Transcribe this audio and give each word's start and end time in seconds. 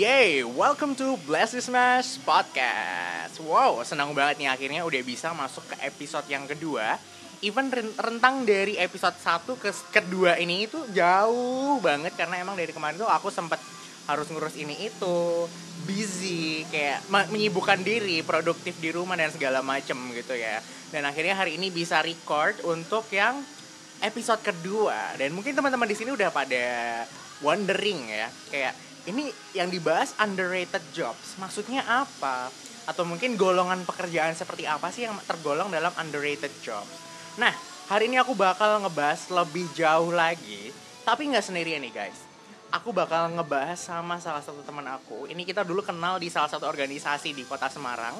Yay, 0.00 0.40
welcome 0.56 0.96
to 0.96 1.20
Bless 1.28 1.52
This 1.52 1.68
Smash 1.68 2.16
Podcast. 2.24 3.36
Wow, 3.44 3.84
senang 3.84 4.16
banget 4.16 4.40
nih 4.40 4.48
akhirnya 4.48 4.80
udah 4.80 4.96
bisa 5.04 5.28
masuk 5.36 5.60
ke 5.68 5.76
episode 5.84 6.24
yang 6.24 6.48
kedua. 6.48 6.96
Even 7.44 7.68
ren- 7.68 7.92
rentang 8.00 8.48
dari 8.48 8.80
episode 8.80 9.12
1 9.20 9.60
ke 9.60 9.68
kedua 9.92 10.40
ini 10.40 10.64
itu 10.64 10.80
jauh 10.96 11.76
banget 11.84 12.16
karena 12.16 12.40
emang 12.40 12.56
dari 12.56 12.72
kemarin 12.72 12.96
tuh 12.96 13.12
aku 13.12 13.28
sempat 13.28 13.60
harus 14.08 14.24
ngurus 14.32 14.56
ini 14.56 14.88
itu 14.88 15.44
busy 15.84 16.64
kayak 16.72 17.04
me- 17.12 17.28
menyibukkan 17.36 17.84
diri 17.84 18.24
produktif 18.24 18.80
di 18.80 18.96
rumah 18.96 19.20
dan 19.20 19.28
segala 19.28 19.60
macem 19.60 20.00
gitu 20.16 20.32
ya 20.32 20.64
dan 20.96 21.04
akhirnya 21.04 21.36
hari 21.36 21.60
ini 21.60 21.68
bisa 21.68 22.00
record 22.00 22.56
untuk 22.64 23.04
yang 23.12 23.44
episode 24.00 24.40
kedua 24.40 25.12
dan 25.20 25.36
mungkin 25.36 25.52
teman-teman 25.52 25.84
di 25.84 25.92
sini 25.92 26.08
udah 26.16 26.32
pada 26.32 26.64
wondering 27.44 28.00
ya 28.08 28.32
kayak 28.48 28.72
ini 29.10 29.34
yang 29.52 29.68
dibahas 29.68 30.14
underrated 30.22 30.82
jobs. 30.94 31.36
Maksudnya 31.42 31.82
apa? 31.82 32.48
Atau 32.86 33.02
mungkin 33.04 33.34
golongan 33.34 33.82
pekerjaan 33.82 34.32
seperti 34.38 34.64
apa 34.64 34.88
sih 34.94 35.04
yang 35.04 35.18
tergolong 35.26 35.68
dalam 35.68 35.90
underrated 35.98 36.54
jobs? 36.62 36.90
Nah 37.36 37.52
hari 37.90 38.06
ini 38.06 38.22
aku 38.22 38.38
bakal 38.38 38.80
ngebahas 38.86 39.26
lebih 39.30 39.66
jauh 39.74 40.14
lagi 40.14 40.70
tapi 41.02 41.26
nggak 41.26 41.44
sendirian 41.44 41.82
nih 41.82 41.92
guys. 41.92 42.18
Aku 42.70 42.94
bakal 42.94 43.34
ngebahas 43.34 43.74
sama 43.74 44.22
salah 44.22 44.46
satu 44.46 44.62
teman 44.62 44.86
aku. 44.86 45.26
Ini 45.26 45.42
kita 45.42 45.66
dulu 45.66 45.82
kenal 45.82 46.22
di 46.22 46.30
salah 46.30 46.46
satu 46.46 46.70
organisasi 46.70 47.34
di 47.34 47.42
kota 47.42 47.66
Semarang 47.66 48.14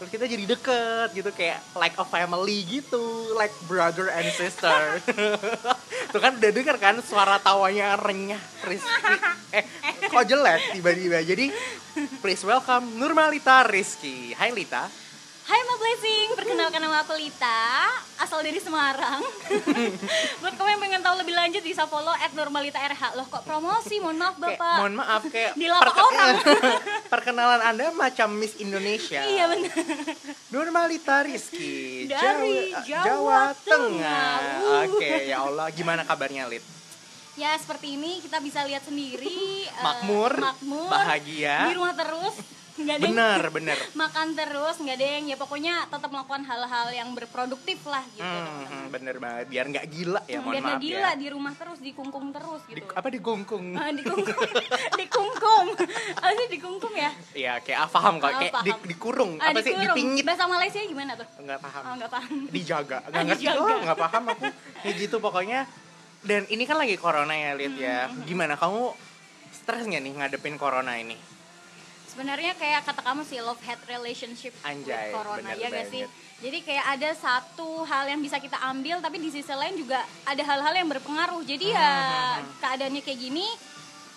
terus 0.00 0.16
kita 0.16 0.24
jadi 0.24 0.48
deket 0.48 1.12
gitu 1.12 1.28
kayak 1.28 1.60
like 1.76 1.92
a 2.00 2.06
family 2.08 2.64
gitu 2.64 3.36
like 3.36 3.52
brother 3.68 4.08
and 4.08 4.24
sister 4.32 4.96
tuh 6.16 6.20
kan 6.24 6.40
udah 6.40 6.48
denger 6.56 6.80
kan 6.80 6.96
suara 7.04 7.36
tawanya 7.36 8.00
renyah 8.00 8.40
Rizky 8.64 9.16
eh 9.52 9.64
kok 10.08 10.24
jelek 10.24 10.72
tiba-tiba 10.72 11.20
jadi 11.20 11.52
please 12.24 12.40
welcome 12.48 12.96
Nurmalita 12.96 13.68
Rizky 13.68 14.32
Hai 14.32 14.56
Lita 14.56 14.88
Hai 15.50 15.66
Ma 15.66 15.74
Blessing, 15.82 16.38
perkenalkan 16.38 16.78
nama 16.78 17.02
aku 17.02 17.10
Lita, 17.18 17.90
asal 18.22 18.38
dari 18.38 18.62
Semarang. 18.62 19.18
Buat 20.46 20.54
kamu 20.54 20.68
yang 20.78 20.82
pengen 20.86 21.02
tahu 21.02 21.18
lebih 21.18 21.34
lanjut 21.34 21.58
bisa 21.66 21.90
follow 21.90 22.14
at 22.14 22.30
Normalita 22.38 22.78
RH. 22.78 23.18
Loh 23.18 23.26
kok 23.26 23.42
promosi, 23.42 23.98
mohon 23.98 24.14
maaf 24.14 24.38
kayak, 24.38 24.62
Bapak. 24.62 24.76
mohon 24.78 24.94
maaf 24.94 25.22
kayak 25.26 25.58
Dilapak 25.58 25.96
orang. 25.98 26.34
perkenalan 27.10 27.58
anda 27.60 27.90
macam 27.90 28.30
Miss 28.38 28.54
Indonesia 28.62 29.20
Iya 29.26 29.50
benar. 29.50 29.74
Nurmalita 30.54 31.26
Rizky 31.26 32.06
Dari 32.06 32.70
Jawa 32.86 33.50
Tengah. 33.66 34.38
Uh. 34.62 34.86
Oke 34.94 35.26
ya 35.26 35.42
Allah 35.42 35.66
gimana 35.74 36.06
kabarnya 36.06 36.46
Lit? 36.46 36.62
Ya 37.34 37.56
seperti 37.58 37.98
ini 37.98 38.22
kita 38.22 38.38
bisa 38.38 38.62
lihat 38.68 38.84
sendiri. 38.84 39.64
Makmur, 39.80 40.32
makmur, 40.38 40.90
bahagia. 40.92 41.72
Di 41.72 41.74
rumah 41.78 41.94
terus. 41.96 42.59
Nggak 42.72 42.96
yang- 42.96 43.10
Bener 43.10 43.42
bener 43.50 43.78
makan 44.00 44.26
terus, 44.32 44.76
nggak 44.76 44.96
yang 44.96 45.26
ya 45.26 45.36
pokoknya 45.36 45.74
tetap 45.86 46.06
melakukan 46.06 46.42
hal-hal 46.42 46.86
yang 46.90 47.10
berproduktif 47.10 47.82
lah 47.84 48.04
gitu. 48.10 48.22
Hmm, 48.22 48.86
bener 48.88 49.16
banget 49.16 49.46
biar 49.46 49.64
nggak 49.66 49.86
gila 49.86 50.20
ya 50.24 50.36
Hmm, 50.36 50.42
mohon 50.42 50.52
Biar 50.52 50.62
nggak 50.62 50.76
maaf 50.76 50.84
gila 50.84 51.00
ya. 51.04 51.10
di 51.14 51.26
rumah 51.28 51.52
terus, 51.52 51.78
dikungkung 51.78 52.26
terus 52.30 52.62
Di, 52.62 52.72
gitu. 52.76 52.84
apa 52.90 53.08
digongkung? 53.08 53.66
Ah, 53.80 53.90
dikungkung, 53.90 54.50
dikungkung, 55.00 55.66
apa 56.14 56.32
sih 56.32 56.46
dikungkung 56.48 56.94
ya? 56.94 57.10
Iya 57.32 57.52
kayak 57.58 57.78
ah, 57.78 57.88
paham 57.88 58.14
kok 58.16 58.26
Ah, 58.26 58.38
kayak 58.38 58.52
paham. 58.52 58.66
di- 58.66 58.86
dikurung 58.88 59.32
Ah, 59.36 59.48
apa 59.48 59.58
sih 59.58 59.72
dikurung. 59.72 59.96
dipingit 59.96 60.24
Bahasa 60.24 60.44
Malaysia 60.46 60.78
gimana 60.80 61.12
tuh? 61.14 61.26
nggak 61.38 61.60
paham 61.60 61.82
Oh, 61.82 61.94
nggak 61.96 62.10
paham. 62.10 62.34
dijaga 62.48 62.98
nggak 63.02 63.14
Ah, 63.14 63.26
ngerti 63.26 63.44
tuh 63.46 63.78
nggak 63.80 63.98
paham 64.00 64.22
aku 64.28 64.46
ya 64.80 64.90
gitu 64.94 65.16
pokoknya 65.18 65.60
dan 66.20 66.44
ini 66.46 66.64
kan 66.64 66.76
lagi 66.76 66.94
corona 66.94 67.32
ya 67.32 67.50
lihat 67.54 67.74
ya 67.74 67.98
Hmm, 68.06 68.24
gimana 68.24 68.54
kamu 68.54 68.92
stres 69.50 69.82
nggak 69.82 70.00
nih 70.00 70.12
ngadepin 70.14 70.54
corona 70.54 70.94
ini 70.94 71.16
Sebenarnya 72.10 72.52
kayak 72.54 72.82
kata 72.82 73.00
kamu 73.00 73.22
sih 73.22 73.38
love 73.38 73.60
hate 73.60 73.86
relationship 73.86 74.50
Anjay, 74.60 74.90
with 74.90 75.14
corona 75.14 75.46
bener 75.46 75.56
ya 75.56 75.68
gak 75.70 75.86
sih? 75.88 76.02
Jadi 76.40 76.58
kayak 76.60 76.84
ada 76.90 77.10
satu 77.12 77.84
hal 77.84 78.08
yang 78.08 78.18
bisa 78.18 78.36
kita 78.36 78.58
ambil 78.58 78.98
tapi 78.98 79.16
di 79.16 79.28
sisi 79.28 79.52
lain 79.52 79.76
juga 79.76 80.00
ada 80.24 80.42
hal-hal 80.42 80.74
yang 80.74 80.88
berpengaruh. 80.88 81.42
Jadi 81.42 81.70
ya 81.70 81.88
Hmm. 82.32 82.50
keadaannya 82.58 83.00
kayak 83.00 83.20
gini 83.20 83.46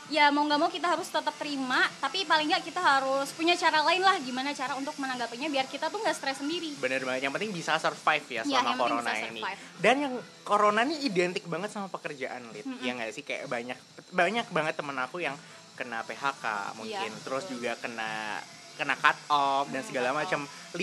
ya 0.10 0.28
mau 0.30 0.44
nggak 0.44 0.60
mau 0.60 0.68
kita 0.68 0.84
harus 0.86 1.08
tetap 1.08 1.32
terima 1.34 1.80
tapi 1.98 2.22
paling 2.24 2.46
nggak 2.46 2.62
kita 2.62 2.78
harus 2.78 3.32
punya 3.32 3.56
cara 3.56 3.80
lain 3.82 4.04
lah 4.04 4.20
gimana 4.20 4.52
cara 4.52 4.76
untuk 4.76 4.92
menanggapinya 5.00 5.48
biar 5.48 5.66
kita 5.66 5.88
tuh 5.88 5.98
nggak 5.98 6.12
stres 6.12 6.38
sendiri. 6.38 6.76
bener 6.76 7.02
banget 7.02 7.24
yang 7.24 7.34
penting 7.34 7.50
bisa 7.50 7.80
survive 7.80 8.22
ya 8.28 8.36
Iya, 8.36 8.44
selama 8.44 8.52
yang 8.52 8.68
penting 8.68 8.84
corona 8.84 9.10
bisa 9.10 9.26
ini 9.26 9.42
dan 9.80 9.96
yang 9.98 10.14
corona 10.44 10.82
ini 10.84 10.96
identik 11.02 11.44
banget 11.48 11.70
sama 11.72 11.88
pekerjaan 11.88 12.52
lit 12.52 12.68
ya 12.84 12.92
nggak 12.94 13.10
sih 13.10 13.24
kayak 13.24 13.48
banyak 13.48 13.80
banyak 14.12 14.46
banget 14.52 14.74
temen 14.76 14.98
aku 15.00 15.18
yang 15.18 15.40
kena 15.74 16.02
PHK 16.04 16.46
mungkin. 16.78 17.12
Iya, 17.12 17.24
terus 17.24 17.44
betul. 17.46 17.54
juga 17.60 17.72
kena 17.78 18.40
kena 18.74 18.98
cut 18.98 19.18
off 19.30 19.70
dan 19.70 19.86
segala 19.86 20.10
macam 20.12 20.50
50% 20.74 20.82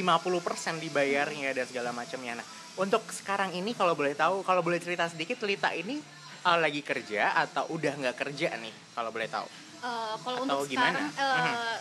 dibayarnya 0.78 1.50
dan 1.50 1.66
segala 1.66 1.90
macamnya 1.90 2.38
nah 2.38 2.46
untuk 2.78 3.02
sekarang 3.10 3.50
ini 3.50 3.74
kalau 3.74 3.98
boleh 3.98 4.14
tahu 4.14 4.46
kalau 4.46 4.62
boleh 4.62 4.78
cerita 4.78 5.10
sedikit 5.10 5.42
Lita 5.42 5.74
ini 5.74 5.98
uh, 6.46 6.54
lagi 6.54 6.86
kerja 6.86 7.34
atau 7.34 7.66
udah 7.74 7.92
nggak 7.98 8.16
kerja 8.16 8.54
nih 8.62 8.70
kalau 8.94 9.10
boleh 9.10 9.26
tahu? 9.26 9.42
Eh, 9.80 10.14
kalau 10.22 10.38
Atau 10.46 10.62
untuk 10.62 10.70
gimana? 10.70 11.02
sekarang 11.10 11.10
eh, 11.18 11.78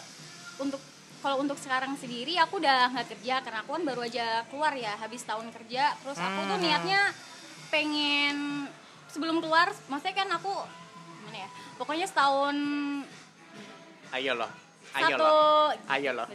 untuk 0.58 0.82
kalau 1.20 1.38
untuk 1.44 1.58
sekarang 1.62 1.94
sendiri 1.94 2.40
aku 2.40 2.58
udah 2.58 2.90
nggak 2.90 3.08
kerja 3.14 3.44
karena 3.46 3.60
aku 3.62 3.72
kan 3.78 3.84
baru 3.86 4.02
aja 4.08 4.26
keluar 4.50 4.74
ya 4.74 4.98
habis 4.98 5.22
tahun 5.24 5.54
kerja. 5.54 5.94
Terus 6.02 6.18
aku 6.18 6.40
tuh 6.48 6.58
Hmm. 6.58 6.64
niatnya 6.66 7.02
pengen 7.70 8.66
sebelum 9.14 9.46
keluar 9.46 9.70
maksudnya 9.88 10.16
kan 10.16 10.30
aku 10.34 10.54
gimana 11.22 11.38
ya 11.46 11.50
pokoknya 11.80 12.06
setahun 12.06 12.56
ayo 14.12 14.34
loh 14.36 14.52
ayo 14.90 15.06
satu. 15.08 15.22
loh 15.24 15.68
ayo 15.88 16.12
loh 16.12 16.28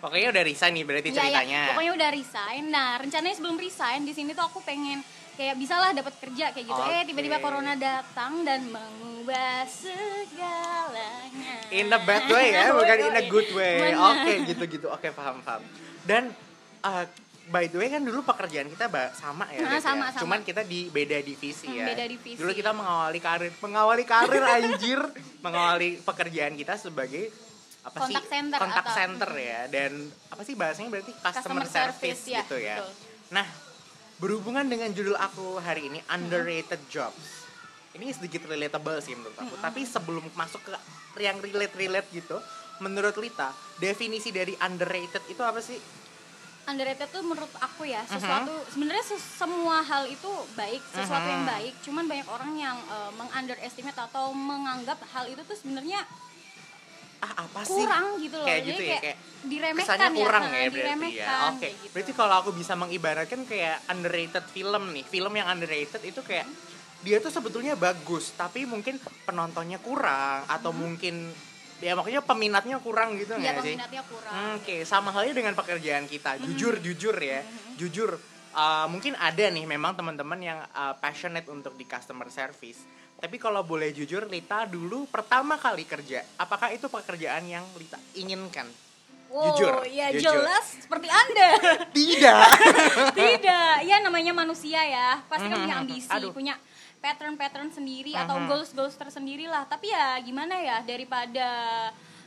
pokoknya 0.00 0.28
udah 0.32 0.42
resign 0.42 0.72
nih 0.72 0.84
berarti 0.86 1.08
Iya, 1.08 1.14
iya. 1.14 1.22
ceritanya. 1.22 1.62
Pokoknya 1.74 1.92
udah 1.92 2.10
resign. 2.10 2.62
Nah 2.70 2.88
rencananya 2.96 3.34
sebelum 3.34 3.56
resign 3.58 4.00
di 4.02 4.12
sini 4.14 4.30
tuh 4.32 4.46
aku 4.46 4.62
pengen 4.62 5.02
kayak 5.32 5.58
bisalah 5.58 5.90
dapat 5.90 6.14
kerja 6.22 6.54
kayak 6.54 6.66
gitu. 6.66 6.82
Eh 6.82 7.02
Oke. 7.02 7.08
tiba-tiba 7.10 7.36
corona 7.40 7.74
datang 7.74 8.46
dan 8.46 8.62
mengubah 8.68 9.66
segalanya. 9.66 11.54
In 11.74 11.90
a 11.90 11.98
bad 11.98 12.30
way 12.30 12.52
ya 12.52 12.70
bukan 12.78 12.96
in 13.02 13.16
a 13.18 13.24
good 13.26 13.50
way. 13.52 13.90
Oke 13.92 14.32
gitu 14.46 14.62
gitu 14.70 14.86
oke 14.86 15.08
paham 15.10 15.42
paham. 15.42 15.62
Dan 16.06 16.30
uh, 16.80 17.04
by 17.44 17.66
the 17.66 17.74
way 17.74 17.88
kan 17.88 18.00
dulu 18.00 18.22
pekerjaan 18.22 18.66
kita 18.66 18.86
sama 19.12 19.50
ya, 19.50 19.60
Nah, 19.60 19.78
sama, 19.78 20.06
ya? 20.06 20.10
sama. 20.12 20.20
cuman 20.20 20.40
kita 20.42 20.62
di 20.62 20.86
beda 20.88 21.18
divisi 21.18 21.66
Hmm, 21.66 21.74
ya 21.74 21.86
beda 21.88 22.04
divisi. 22.06 22.38
dulu 22.38 22.52
kita 22.52 22.70
mengawali 22.70 23.18
karir 23.18 23.50
mengawali 23.58 24.04
karir 24.04 24.42
anjir 24.44 25.00
mengawali 25.40 25.98
pekerjaan 25.98 26.54
kita 26.54 26.76
sebagai 26.76 27.34
apa 27.82 27.98
sih 28.06 28.14
Contact 28.14 28.28
center 28.30 28.58
kontak 28.60 28.84
atau- 28.84 28.94
center 28.94 29.30
ya 29.34 29.60
dan 29.66 29.92
apa 30.30 30.42
sih 30.44 30.54
bahasanya 30.54 30.90
berarti 30.92 31.12
customer, 31.12 31.34
Customer 31.34 31.66
service, 31.66 31.98
service, 31.98 32.22
ya, 32.28 32.40
gitu 32.40 32.56
ya 32.56 32.76
betul. 32.78 32.92
nah 33.32 33.46
berhubungan 34.16 34.62
dengan 34.64 34.94
judul 34.94 35.18
aku 35.18 35.58
hari 35.58 35.90
ini 35.90 35.98
underrated 36.06 36.78
jobs 36.86 37.42
ini 37.92 38.06
sedikit 38.08 38.46
relatable 38.46 39.02
sih 39.02 39.18
menurut 39.18 39.34
aku 39.34 39.58
tapi 39.58 39.82
sebelum 39.82 40.22
masuk 40.32 40.62
ke 40.62 40.70
yang 41.18 41.42
relate 41.42 41.74
relate 41.74 42.08
gitu 42.14 42.38
menurut 42.78 43.18
Lita 43.18 43.50
definisi 43.76 44.30
dari 44.30 44.54
underrated 44.56 45.26
itu 45.26 45.42
apa 45.42 45.58
sih 45.58 45.76
underrated 46.62 47.10
tuh 47.10 47.22
menurut 47.22 47.50
aku 47.58 47.82
ya 47.84 48.02
Mhm. 48.02 48.12
sesuatu 48.12 48.54
sebenarnya 48.70 49.04
ses- 49.04 49.30
semua 49.34 49.82
hal 49.82 50.06
itu 50.06 50.30
baik 50.54 50.82
sesuatu 50.88 51.26
yang 51.26 51.42
Mhm. 51.42 51.50
baik 51.50 51.74
cuman 51.82 52.04
banyak 52.06 52.28
orang 52.28 52.52
yang 52.54 52.78
uh, 52.86 53.10
mengunderestimate 53.12 53.98
atau 53.98 54.30
menganggap 54.30 54.98
hal 55.10 55.26
itu 55.26 55.42
tuh 55.42 55.54
sebenarnya 55.54 56.06
ah 57.22 57.46
apa 57.46 57.62
sih 57.62 57.70
kurang 57.78 58.18
gitu 58.18 58.34
loh 58.34 58.46
kayak 58.46 58.62
jadi 58.62 58.70
gitu 58.72 58.82
ya 58.82 58.90
kayak, 58.90 59.02
kayak 59.04 59.18
diremehkan 59.42 59.86
kesannya 59.86 60.10
ya 60.10 60.18
kurang 60.18 60.42
nah, 60.42 60.50
ya 60.52 60.68
berarti 60.68 61.10
ya 61.12 61.26
oke 61.30 61.58
kayak 61.58 61.74
gitu. 61.78 61.92
berarti 61.94 62.12
kalau 62.12 62.34
aku 62.36 62.50
bisa 62.50 62.72
mengibaratkan 62.74 63.40
kayak 63.46 63.76
underrated 63.86 64.44
film 64.50 64.82
nih 64.90 65.04
film 65.06 65.32
yang 65.32 65.46
underrated 65.46 66.02
itu 66.02 66.18
kayak 66.20 66.46
dia 67.02 67.18
tuh 67.18 67.30
sebetulnya 67.30 67.74
bagus 67.74 68.34
tapi 68.34 68.66
mungkin 68.66 68.98
penontonnya 69.22 69.78
kurang 69.78 70.46
atau 70.46 70.70
mungkin 70.70 71.30
ya 71.82 71.92
makanya 71.92 72.22
peminatnya 72.22 72.78
kurang 72.78 73.18
gitu 73.18 73.34
ya 73.34 73.50
nggak 73.52 73.60
sih 73.60 73.74
peminatnya 73.74 74.02
kurang 74.06 74.32
Oke, 74.56 74.76
sama 74.84 75.10
halnya 75.10 75.34
dengan 75.34 75.52
pekerjaan 75.52 76.06
kita. 76.06 76.38
Jujur, 76.40 76.78
jujur 76.78 77.16
ya. 77.16 77.42
Jujur, 77.74 78.14
uh, 78.52 78.86
mungkin 78.86 79.12
ada 79.14 79.44
nih 79.44 79.66
memang 79.66 79.92
teman-teman 79.92 80.38
yang 80.38 80.58
uh, 80.70 80.94
passionate 80.96 81.44
untuk 81.46 81.74
di 81.74 81.82
customer 81.82 82.30
service. 82.30 82.80
Tapi 83.14 83.36
kalau 83.36 83.62
boleh 83.62 83.90
jujur, 83.90 84.26
Lita 84.26 84.64
dulu 84.64 85.06
pertama 85.06 85.54
kali 85.54 85.82
kerja, 85.82 86.22
apakah 86.36 86.70
itu 86.70 86.86
pekerjaan 86.86 87.44
yang 87.44 87.66
Lita 87.74 87.98
inginkan? 88.14 88.66
Wow, 89.26 89.48
jujur, 89.48 89.74
ya 89.88 90.12
jujur. 90.12 90.28
jelas 90.36 90.66
seperti 90.78 91.08
anda 91.08 91.50
Tidak. 91.96 92.48
tidak 93.16 93.74
ya 93.80 93.96
namanya 93.98 94.28
manusia 94.30 94.76
ya 94.78 95.24
pasti 95.24 95.48
kan 95.48 95.56
punya 95.56 95.72
Mhm. 95.72 95.82
ambisi 95.82 96.08
Aduh. 96.12 96.30
punya 96.30 96.54
pattern-pattern 97.02 97.68
sendiri 97.68 98.14
atau 98.14 98.38
Mhm. 98.38 98.46
goals-goals 98.46 98.94
tersendiri 98.94 99.44
lah 99.44 99.66
tapi 99.66 99.90
ya 99.90 100.14
gimana 100.22 100.54
ya 100.56 100.80
daripada 100.80 101.48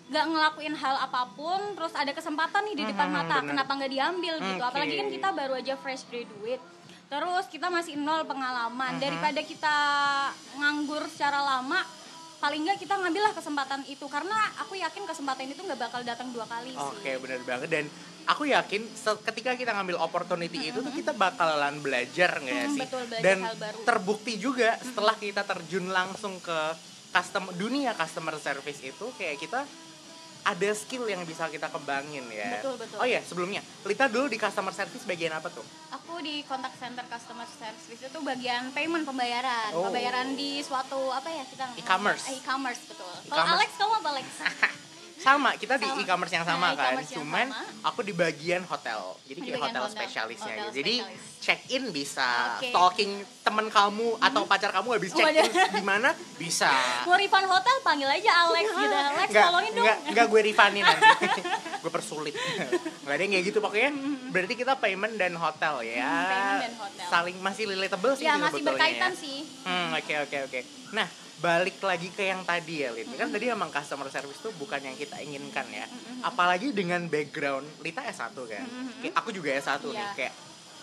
nggak 0.05 0.25
ngelakuin 0.27 0.75
hal 0.75 0.95
apa 1.01 1.33
pun 1.33 1.57
terus 1.73 1.95
ada 1.95 2.11
kesempatan 2.11 2.61
nih 2.69 2.75
di 2.77 2.85
depan 2.85 3.09
mata 3.09 3.41
bener. 3.41 3.55
kenapa 3.55 3.71
nggak 3.73 3.89
diambil 3.89 4.33
gitu 4.37 4.61
Oke. 4.61 4.69
apalagi 4.69 4.93
kan 4.93 5.07
kita 5.09 5.29
baru 5.31 5.53
aja 5.57 5.73
fresh 5.73 6.05
graduate 6.05 6.61
terus 7.05 7.45
kita 7.47 7.67
masih 7.69 7.97
nol 7.97 8.21
pengalaman 8.21 8.99
daripada 8.99 9.41
kita 9.41 9.75
nganggur 10.53 11.07
secara 11.07 11.41
lama 11.41 11.81
paling 12.45 12.61
nggak 12.61 12.77
kita 12.77 12.93
ngambillah 12.95 13.33
kesempatan 13.33 13.81
itu 13.89 14.05
karena 14.05 14.37
aku 14.61 14.77
yakin 14.77 15.01
kesempatan 15.03 15.49
itu 15.49 15.57
nggak 15.59 15.81
bakal 15.81 16.05
datang 16.05 16.29
dua 16.29 16.45
kali 16.45 16.69
sih 16.69 16.93
Oke, 16.93 17.17
benar 17.17 17.41
banget 17.41 17.69
dan 17.71 17.85
aku 18.23 18.45
yakin 18.45 18.85
ketika 19.25 19.57
kita 19.57 19.73
ngambil 19.73 19.97
opportunity 19.97 20.69
itu 20.69 20.77
tuh 20.77 20.93
kita 20.93 21.09
bakalan 21.11 21.81
belajar 21.81 22.37
nggak 22.37 22.53
Mm, 22.61 22.69
sih? 22.71 22.81
betul, 22.85 23.03
belajar 23.07 23.25
dan 23.25 23.37
hal 23.41 23.57
baru. 23.57 23.77
terbukti 23.81 24.33
juga 24.37 24.77
setelah 24.79 25.17
kita 25.17 25.41
terjun 25.41 25.89
langsung 25.89 26.37
ke 26.37 26.59
custom 27.09 27.49
dunia 27.55 27.97
customer 27.97 28.37
service 28.37 28.77
itu 28.79 29.05
kayak 29.15 29.41
kita 29.41 29.65
ada 30.45 30.69
skill 30.71 31.03
yang 31.05 31.25
bisa 31.25 31.49
kita 31.49 31.67
kembangin 31.67 32.21
ya. 32.29 32.61
Betul, 32.61 32.77
betul. 32.77 32.97
Oh 32.97 33.05
iya, 33.05 33.19
sebelumnya 33.19 33.65
Lita 33.81 34.05
dulu 34.05 34.29
di 34.29 34.37
customer 34.37 34.69
service 34.71 35.01
bagian 35.03 35.33
apa 35.33 35.49
tuh? 35.49 35.65
aku 35.91 36.21
di 36.21 36.45
contact 36.45 36.77
center 36.77 37.01
customer 37.05 37.49
service 37.49 37.99
itu 37.99 38.19
bagian 38.21 38.69
payment 38.71 39.03
pembayaran 39.03 39.73
Oh. 39.73 39.89
pembayaran 39.89 40.31
di 40.31 40.61
suatu 40.61 41.09
apa 41.09 41.27
ya 41.27 41.43
kita 41.43 41.65
E-commerce. 41.75 42.29
E-commerce 42.31 42.81
betul 42.85 43.09
kalau 43.25 43.41
E-commerce. 43.41 43.51
Alex 43.57 43.69
kamu 43.75 43.93
apa 43.95 44.09
Alex 44.11 44.27
Sama, 45.25 45.57
kita 45.57 45.75
di 45.75 45.87
Sama. 45.87 45.99
e-commerce 45.99 46.31
yang 46.31 46.45
sama 46.45 46.67
Nah, 46.67 46.77
kan. 46.77 46.93
yang 46.95 47.09
Cuman 47.11 47.47
sama. 47.49 47.65
aku 47.83 47.99
di 48.01 48.13
bagian 48.13 48.61
hotel. 48.63 49.17
Jadi 49.25 49.39
Di 49.39 49.47
kayak 49.47 49.57
hotel, 49.59 49.81
hotel, 49.81 49.93
spesialisnya 49.95 50.53
hotel 50.53 50.63
gitu. 50.63 50.75
Jadi 50.77 50.95
check 51.39 51.59
in 51.67 51.83
bisa, 51.89 52.29
Oke. 52.55 52.69
stalking 52.69 53.11
temen 53.41 53.67
kamu 53.67 54.17
atau 54.19 54.41
pacar 54.43 54.69
kamu 54.71 54.87
habis 54.91 55.09
check 55.11 55.25
in 55.31 55.49
di 55.49 55.83
mana 55.83 56.09
bisa. 56.37 56.69
mau 57.03 57.13
refund 57.15 57.45
hotel 57.45 57.75
panggil 57.81 58.05
aja 58.07 58.31
Alex 58.43 58.65
gitu 58.67 58.95
Alex 58.95 59.27
Nggak, 59.27 59.45
tolongin 59.45 59.71
dong 59.71 59.85
nggak, 59.85 59.97
nggak 60.09 60.25
gue 60.27 60.41
refunin 60.43 60.83
nanti. 60.83 61.05
gue 61.81 61.91
persulit. 61.91 62.33
Nggak 63.03 63.09
ada 63.11 63.21
yang 63.21 63.33
kayak 63.33 63.45
gitu 63.45 63.57
pokoknya. 63.59 63.89
Berarti 64.29 64.53
kita 64.53 64.73
payment 64.75 65.13
dan 65.15 65.33
hotel 65.35 65.75
ya. 65.83 66.01
Hmm, 66.01 66.21
payment 66.23 66.61
dan 66.61 66.73
hotel. 66.77 67.07
Saling 67.07 67.37
masih 67.39 67.63
relatable 67.67 68.13
sih 68.13 68.23
ya 68.23 68.33
masih 68.35 68.61
sebetulnya 68.61 68.69
berkaitan 68.71 69.11
ya. 69.11 69.17
sih 69.17 69.37
Hmm, 69.63 69.89
oke 69.91 70.13
oke 70.21 70.37
oke. 70.43 70.59
Nah, 70.91 71.07
balik 71.37 71.77
lagi 71.79 72.09
ke 72.09 72.23
yang 72.25 72.41
tadi 72.41 72.81
ya, 72.81 72.89
Lita. 72.89 73.13
Kan 73.13 73.29
tadi 73.29 73.45
emang 73.47 73.69
customer 73.69 74.07
service 74.07 74.39
tuh 74.39 74.53
bukan 74.55 74.79
yang 74.79 74.95
kita 74.95 75.19
inginkan 75.19 75.67
ya. 75.67 75.85
Apalagi 76.21 76.71
dengan 76.71 77.05
background 77.05 77.67
Lita 77.79 78.01
S1 78.01 78.33
kan. 78.33 78.65
Kayak 78.99 79.13
aku 79.13 79.29
juga 79.29 79.51
S1 79.53 79.83
nih, 79.83 79.93
Iya. 79.93 80.07
kayak 80.15 80.33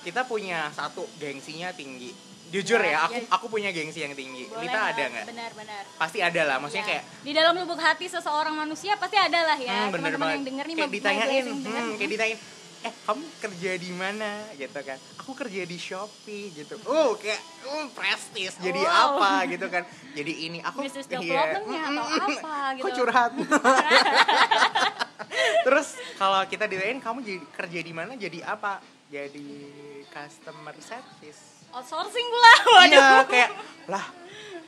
kita 0.02 0.20
punya 0.22 0.69
satu 0.70 1.08
gengsinya 1.16 1.70
tinggi. 1.70 2.12
Jujur 2.52 2.76
Iya, 2.78 2.90
ya, 2.90 2.99
aku 3.02 3.14
iya. 3.14 3.28
aku 3.32 3.46
punya 3.49 3.70
gengsi 3.72 4.00
yang 4.00 4.12
tinggi. 4.12 4.44
Boleh 4.44 4.69
Lita 4.69 4.81
ada 4.87 5.04
nggak? 5.08 5.25
benar-benar 5.25 5.82
Pasti 5.96 6.19
ada 6.20 6.43
lah, 6.44 6.56
maksudnya 6.60 6.84
Ya. 6.84 6.90
kayak 6.93 7.04
di 7.25 7.32
dalam 7.32 7.54
lubuk 7.56 7.81
hati 7.81 8.06
seseorang 8.06 8.52
manusia 8.52 8.93
pasti 8.94 9.16
ada 9.16 9.40
lah 9.43 9.56
ya 9.56 9.72
Hmm, 9.72 9.88
bener 9.88 10.12
teman-teman 10.12 10.37
yang 10.37 10.44
denger 10.44 10.64
nih 10.69 10.75
kayak 10.76 10.93
ditanyain, 10.93 11.44
hmm, 11.49 11.96
kayak 11.96 12.10
ditanyain, 12.12 12.38
eh 12.82 12.94
kamu 13.06 13.25
kerja 13.38 13.70
di 13.79 13.90
mana 13.94 14.31
gitu 14.58 14.81
kan? 14.82 14.99
Aku 15.23 15.32
kerja 15.38 15.62
di 15.62 15.79
Shopee 15.79 16.50
gitu. 16.50 16.75
Oh 16.90 17.14
kayak 17.14 17.38
oh, 17.70 17.87
prestis. 17.94 18.58
Jadi 18.58 18.82
Wow. 18.82 19.23
apa 19.23 19.31
gitu 19.46 19.67
kan? 19.70 19.87
Jadi 20.19 20.32
ini 20.50 20.58
aku 20.58 20.82
Business 20.82 21.06
iya. 21.06 21.14
development-nya 21.19 21.81
atau 21.81 21.90
Mm, 21.90 21.99
mm, 22.02 22.19
mm. 22.19 22.34
apa 22.43 22.55
gitu. 22.75 22.84
Kok 22.84 22.93
curhat? 22.99 23.32
Terus 25.67 25.88
kalau 26.19 26.40
kita 26.50 26.64
ditanyain 26.67 26.99
kamu 26.99 27.19
jadi 27.23 27.40
kerja 27.55 27.81
di 27.87 27.93
mana? 27.94 28.12
Jadi 28.19 28.38
apa? 28.43 28.82
Jadi 29.06 29.49
customer 30.11 30.76
service. 30.82 31.43
outsourcing 31.73 32.26
pula 32.28 32.52
waduh 32.76 32.85
Iya 32.85 33.08
kayak 33.25 33.50
lah 33.88 34.05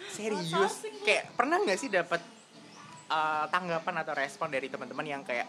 serius 0.09 0.89
kayak 1.05 1.37
pernah 1.37 1.61
nggak 1.61 1.77
sih 1.77 1.93
dapat 1.93 2.17
uh, 3.13 3.45
tanggapan 3.53 3.95
atau 4.01 4.17
respon 4.17 4.49
dari 4.49 4.73
teman-teman 4.73 5.05
yang 5.05 5.21
kayak 5.21 5.45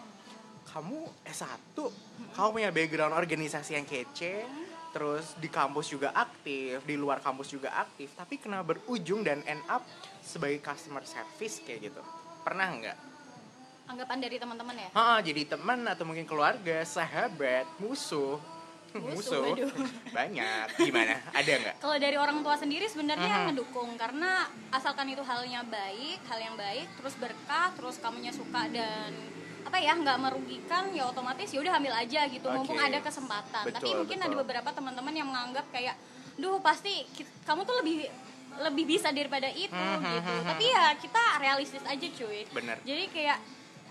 kamu 0.66 0.98
S1 1.24 1.76
kamu 2.32 2.48
punya 2.52 2.70
background 2.70 3.14
organisasi 3.14 3.74
yang 3.74 3.84
kece 3.84 4.44
terus 4.90 5.36
di 5.36 5.46
kampus 5.46 5.88
juga 5.88 6.08
aktif 6.10 6.80
di 6.82 6.94
luar 6.94 7.20
kampus 7.20 7.50
juga 7.50 7.72
aktif 7.76 8.12
tapi 8.12 8.36
kena 8.36 8.60
berujung 8.60 9.20
dan 9.20 9.44
end 9.44 9.60
up 9.66 9.84
sebagai 10.18 10.58
customer 10.58 11.04
service 11.04 11.60
kayak 11.60 11.86
gitu 11.86 12.02
pernah 12.40 12.70
nggak? 12.70 12.96
anggapan 13.86 14.18
dari 14.18 14.36
teman-teman 14.36 14.74
ya 14.76 14.88
Ah, 14.92 15.18
jadi 15.20 15.46
teman 15.46 15.86
atau 15.86 16.02
mungkin 16.02 16.26
keluarga, 16.26 16.82
sahabat, 16.82 17.70
musuh, 17.78 18.42
Musuh, 18.96 19.52
banyak. 20.16 20.66
Gimana? 20.80 21.20
Ada 21.30 21.52
nggak? 21.54 21.74
kalau 21.84 21.94
dari 21.94 22.16
orang 22.16 22.40
tua 22.40 22.56
sendiri 22.56 22.88
sebenarnya 22.88 23.28
Mhm. 23.36 23.44
ngedukung 23.52 23.94
karena 23.94 24.48
asalkan 24.70 25.06
itu 25.06 25.20
halnya 25.20 25.62
baik 25.62 26.18
hal 26.24 26.38
yang 26.40 26.56
baik 26.56 26.88
terus 26.96 27.14
berkah 27.14 27.70
terus 27.76 28.00
kamunya 28.00 28.32
suka 28.32 28.66
dan 28.68 29.12
apa 29.66 29.78
ya 29.78 29.92
nggak 29.92 30.18
merugikan 30.20 30.84
ya 30.90 31.04
otomatis 31.04 31.48
ya 31.48 31.58
udah 31.58 31.74
ambil 31.74 31.92
aja 31.92 32.20
gitu 32.24 32.46
Oke. 32.46 32.54
mumpung 32.56 32.78
ada 32.78 32.98
kesempatan 32.98 33.62
tapi 33.66 33.82
Betul, 33.82 33.98
mungkin 33.98 34.16
betul. 34.16 34.28
ada 34.28 34.36
beberapa 34.38 34.70
teman-teman 34.70 35.10
yang 35.12 35.26
menganggap 35.26 35.66
kayak 35.68 35.98
duh 36.36 36.60
pasti 36.60 37.02
kamu 37.42 37.60
tuh 37.62 37.76
lebih 37.80 38.06
lebih 38.58 38.84
bisa 38.86 39.10
daripada 39.10 39.50
itu 39.50 39.74
Mhm, 39.74 40.06
gitu 40.06 40.32
mhm. 40.32 40.46
tapi 40.46 40.64
ya 40.66 40.84
kita 40.94 41.22
realistis 41.36 41.82
aja 41.82 42.06
cuy 42.08 42.46
Bener. 42.48 42.76
jadi 42.80 43.04
kayak 43.10 43.38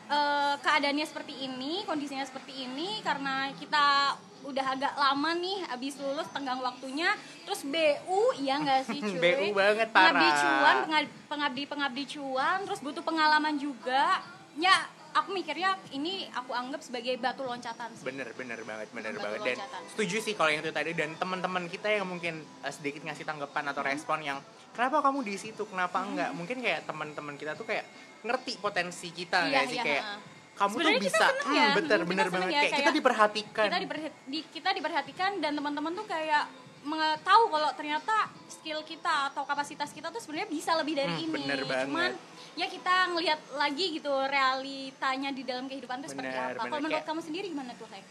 eh, 0.08 0.54
keadaannya 0.58 1.04
seperti 1.04 1.34
ini 1.42 1.84
kondisinya 1.84 2.24
seperti 2.24 2.64
ini 2.64 3.02
karena 3.02 3.52
kita 3.54 4.16
udah 4.42 4.66
agak 4.72 4.94
lama 4.96 5.34
nih 5.36 5.66
abis 5.68 5.98
lulus 5.98 6.30
tenggang 6.30 6.62
waktunya 6.62 7.10
terus 7.44 7.66
BU 7.66 8.22
iya 8.38 8.58
nggak 8.58 8.82
sih 8.86 9.02
cuy 9.12 9.18
BU 9.18 9.46
banget, 9.52 9.90
pengabdi 9.90 10.24
parah. 10.24 10.40
cuan 10.40 10.76
penga- 10.84 11.14
pengabdi 11.28 11.64
pengabdi 11.66 12.04
cuan 12.08 12.58
terus 12.64 12.80
butuh 12.80 13.02
pengalaman 13.02 13.58
juga 13.58 14.22
ya 14.56 14.86
aku 15.16 15.32
mikirnya 15.32 15.80
ini 15.90 16.28
aku 16.30 16.52
anggap 16.52 16.82
sebagai 16.82 17.16
batu 17.16 17.42
loncatan 17.42 17.88
sih. 17.92 18.04
Bener 18.04 18.28
bener 18.32 18.60
banget 18.62 18.92
bener 18.92 19.12
Batu 19.12 19.24
banget. 19.24 19.40
Dan 19.42 19.56
loncatan. 19.56 19.82
setuju 19.88 20.18
sih 20.20 20.34
kalau 20.34 20.50
yang 20.50 20.60
itu 20.60 20.70
tadi. 20.70 20.92
Dan 20.92 21.16
teman-teman 21.16 21.64
kita 21.66 21.88
yang 21.90 22.04
mungkin 22.04 22.36
eh, 22.44 22.70
sedikit 22.70 23.02
ngasih 23.02 23.24
tanggapan 23.24 23.64
atau 23.66 23.82
respon 23.82 24.20
yang 24.22 24.44
kenapa 24.72 25.00
kamu 25.02 25.24
di 25.24 25.36
situ? 25.36 25.64
Kenapa 25.64 26.04
enggak? 26.04 26.30
Mungkin 26.30 26.58
kayak 26.60 26.84
teman-teman 26.84 27.34
kita 27.34 27.56
tuh 27.56 27.64
kayak 27.64 27.88
ngerti 28.22 28.60
potensi 28.60 29.08
kita 29.10 29.40
Iya, 29.40 29.50
nggak 29.50 29.64
sih? 29.66 29.74
iya, 29.74 29.84
kayak 29.84 30.04
ha-ha. 30.04 30.20
kamu 30.56 30.68
tuh 30.68 30.78
Sebenarnya 30.78 31.00
kita 31.00 31.08
bisa. 31.10 31.26
seneng 31.26 31.46
hmm, 31.46 31.56
ya. 31.56 31.66
bener 31.74 31.88
Kita 31.98 32.06
bener 32.06 32.26
seneng 32.26 32.36
banget 32.38 32.52
ya, 32.52 32.60
kayak, 32.62 32.76
kita 32.76 32.92
diperhatikan. 32.92 33.66
kita 33.66 33.80
di- 34.26 34.48
kita 34.52 34.70
diperhatikan 34.74 35.32
dan 35.38 35.52
teman-teman 35.54 35.92
tuh 35.94 36.06
kayak 36.06 36.44
menge- 36.82 37.20
tahu 37.22 37.44
kalau 37.50 37.70
ternyata 37.72 38.16
skill 38.48 38.80
kita 38.82 39.32
atau 39.32 39.42
kapasitas 39.44 39.90
kita 39.90 40.08
tuh 40.08 40.20
sebenarnya 40.20 40.48
bisa 40.48 40.76
lebih 40.76 40.94
dari 40.94 41.12
Hmm, 41.14 41.24
ini. 41.24 41.34
bener 41.34 41.62
banget. 41.64 41.86
Cuman 41.86 42.12
ya 42.56 42.66
kita 42.66 43.12
ngelihat 43.12 43.40
lagi 43.54 43.86
gitu 43.94 44.10
realitanya 44.10 45.30
di 45.30 45.44
dalam 45.44 45.68
kehidupan 45.68 46.00
tuh 46.00 46.10
seperti 46.10 46.32
apa. 46.32 46.56
Kalau 46.58 46.72
menurut 46.78 46.92
Kayak- 46.98 47.08
kamu 47.08 47.22
sendiri 47.22 47.46
gimana 47.48 47.72
tuh, 47.76 47.88
Hai? 47.88 48.04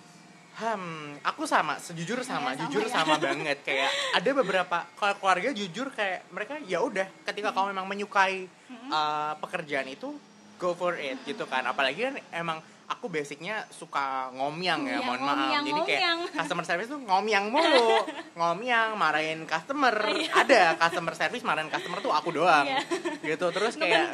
Hmm, 0.55 1.19
aku 1.21 1.51
sama, 1.51 1.83
sejujur 1.83 2.23
sama, 2.23 2.55
Ya, 2.55 2.63
sama 2.63 2.71
jujur 2.71 2.87
ya. 2.87 2.93
sama 2.95 3.15
banget 3.27 3.59
kayak 3.63 3.91
ada 4.15 4.31
beberapa 4.33 4.87
kalau 4.95 5.15
keluarga 5.19 5.51
jujur 5.51 5.91
kayak 5.91 6.31
mereka 6.31 6.63
ya 6.63 6.79
udah 6.79 7.11
ketika 7.27 7.51
kamu 7.51 7.75
memang 7.75 7.89
menyukai 7.89 8.47
uh, 8.87 9.35
pekerjaan 9.43 9.89
itu 9.89 10.15
go 10.55 10.71
for 10.73 10.95
it 10.95 11.19
gitu 11.25 11.43
kan. 11.45 11.67
Apalagi 11.67 12.07
kan 12.07 12.15
emang 12.31 12.63
aku 12.87 13.07
basicnya 13.07 13.65
suka 13.69 14.05
ngomyang 14.31 14.85
ya, 14.85 14.97
Iya, 14.97 14.99
mohon 15.03 15.19
maaf. 15.19 15.29
ngomyang, 15.35 15.63
Jadi 15.63 15.81
kayak 15.83 16.01
ngomyang. 16.03 16.19
customer 16.35 16.65
service 16.65 16.89
tuh 16.89 17.01
ngomyang 17.01 17.45
mulu, 17.47 17.89
ngomyang, 18.39 18.89
marahin 18.95 19.41
customer. 19.45 19.95
Iya. 20.05 20.31
Ada 20.37 20.63
customer 20.77 21.15
service 21.15 21.41
marahin 21.43 21.69
customer 21.69 21.99
tuh 21.99 22.11
aku 22.11 22.29
doang. 22.31 22.65
Iya. 22.65 22.81
Gitu 23.25 23.47
terus 23.51 23.75
kayak 23.75 24.13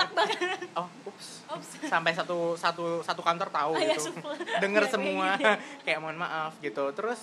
oh, 0.75 0.87
ups 1.05 1.43
Ops. 1.49 1.69
sampai 1.85 2.13
satu 2.13 2.55
satu 2.55 3.01
satu 3.01 3.21
kantor 3.21 3.49
tahu 3.49 3.73
Oh, 3.73 3.77
iya, 3.77 3.95
gitu 3.95 4.15
denger 4.59 4.85
Iya, 4.85 4.93
semua 4.93 5.29
kayak 5.85 5.99
mohon 5.99 6.15
maaf 6.17 6.55
gitu 6.59 6.87
terus 6.93 7.19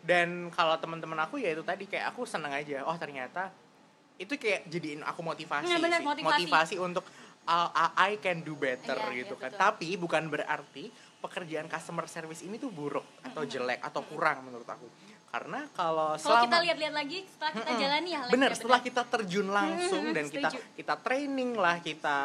dan 0.00 0.48
kalau 0.50 0.76
teman-teman 0.76 1.16
aku 1.18 1.36
ya 1.36 1.50
itu 1.50 1.60
tadi 1.60 1.84
kayak 1.84 2.08
aku 2.08 2.24
seneng 2.24 2.50
aja 2.50 2.84
oh 2.84 2.96
ternyata 2.96 3.48
itu 4.16 4.32
kayak 4.34 4.64
jadiin 4.66 5.00
aku 5.00 5.20
motivasi 5.22 5.64
Nah, 5.66 5.80
bener, 5.80 5.96
sih. 5.98 6.20
motivasi. 6.20 6.74
untuk 6.76 7.04
uh, 7.50 7.90
I 7.98 8.16
can 8.16 8.40
do 8.40 8.54
better 8.54 8.94
Iya, 9.10 9.24
gitu 9.24 9.34
iya, 9.34 9.42
kan 9.42 9.50
betul. 9.50 9.60
tapi 9.60 9.88
bukan 9.94 10.22
berarti 10.26 10.84
pekerjaan 11.18 11.66
customer 11.66 12.06
service 12.06 12.40
ini 12.40 12.56
tuh 12.56 12.70
buruk 12.70 13.04
atau 13.20 13.42
jelek 13.44 13.82
atau 13.82 14.00
kurang 14.02 14.40
menurut 14.42 14.64
aku 14.64 14.86
karena 15.26 15.62
kalau 15.70 16.14
Kalau 16.14 16.42
kita 16.42 16.48
selama 16.48 16.64
lihat-lihat 16.64 16.94
lagi 16.96 17.18
setelah 17.22 17.52
kita 17.52 17.66
Mm-mm. 17.68 17.80
jalani 17.80 18.08
ya, 18.08 18.20
bener 18.26 18.50
ya, 18.50 18.56
setelah 18.56 18.80
kita 18.80 19.02
terjun 19.04 19.48
langsung 19.48 20.04
dan 20.10 20.24
kita 20.26 20.48
setuju. 20.48 20.74
kita 20.74 20.94
training 20.98 21.50
lah 21.54 21.76
kita 21.78 22.16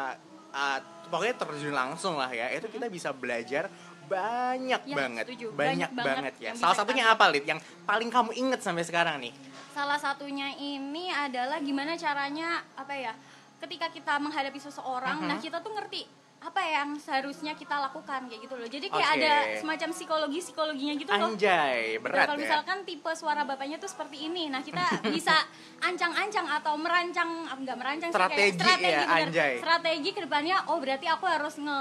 uh, 0.50 0.78
pokoknya 1.06 1.34
terjun 1.36 1.70
langsung 1.70 2.14
lah 2.16 2.30
ya 2.30 2.50
itu 2.50 2.66
kita 2.66 2.86
bisa 2.88 3.10
belajar 3.10 3.70
banyak 4.06 4.82
Ya, 4.86 4.94
banget 4.96 5.24
setuju. 5.26 5.50
banyak, 5.50 5.90
Banyak 5.90 5.90
banget, 5.92 6.06
banget 6.06 6.34
ya 6.38 6.52
salah 6.54 6.74
satunya 6.74 7.04
kita 7.04 7.14
apa 7.14 7.24
lid 7.26 7.44
yang 7.44 7.58
paling 7.82 8.06
kamu 8.06 8.30
inget 8.34 8.60
sampai 8.60 8.82
sekarang 8.82 9.18
nih 9.20 9.34
Salah 9.70 10.00
satunya 10.00 10.56
ini 10.56 11.12
adalah 11.12 11.60
gimana 11.60 12.00
caranya 12.00 12.64
apa 12.72 12.96
ya? 12.96 13.12
Ketika 13.56 13.86
kita 13.88 14.14
menghadapi 14.16 14.58
seseorang, 14.58 15.16
Mhm. 15.18 15.26
nah 15.26 15.36
kita 15.36 15.58
tuh 15.58 15.72
ngerti 15.72 16.04
apa 16.36 16.62
yang 16.62 16.94
seharusnya 16.94 17.56
kita 17.56 17.74
lakukan 17.80 18.28
kayak 18.28 18.38
gitu 18.38 18.54
loh. 18.54 18.68
Jadi 18.68 18.86
kayak 18.86 19.08
Oke. 19.08 19.18
ada 19.18 19.32
semacam 19.56 19.88
psikologi 19.90 20.38
psikologinya 20.38 20.94
gitu 20.94 21.10
loh. 21.10 21.32
anjay 21.32 21.96
berat 21.98 22.22
kalau 22.22 22.36
ya 22.36 22.42
misalkan 22.44 22.78
tipe 22.84 23.10
suara 23.16 23.42
bapaknya 23.42 23.80
tuh 23.80 23.88
seperti 23.88 24.30
ini, 24.30 24.46
nah 24.46 24.60
kita 24.60 24.78
bisa 25.16 25.32
ancang-ancang 25.80 26.46
atau 26.46 26.76
merancang, 26.76 27.48
ah, 27.48 27.56
nggak 27.56 27.76
merancang 27.76 28.10
sih 28.12 28.14
Strategi 28.14 28.38
kayak 28.38 28.54
strategi 28.54 28.92
ya, 28.92 29.00
bener. 29.02 29.26
anjay. 29.26 29.52
Strategi 29.58 30.10
ke 30.12 30.20
depannya, 30.22 30.56
oh 30.68 30.78
berarti 30.78 31.06
aku 31.08 31.24
harus 31.26 31.54
nge 31.56 31.80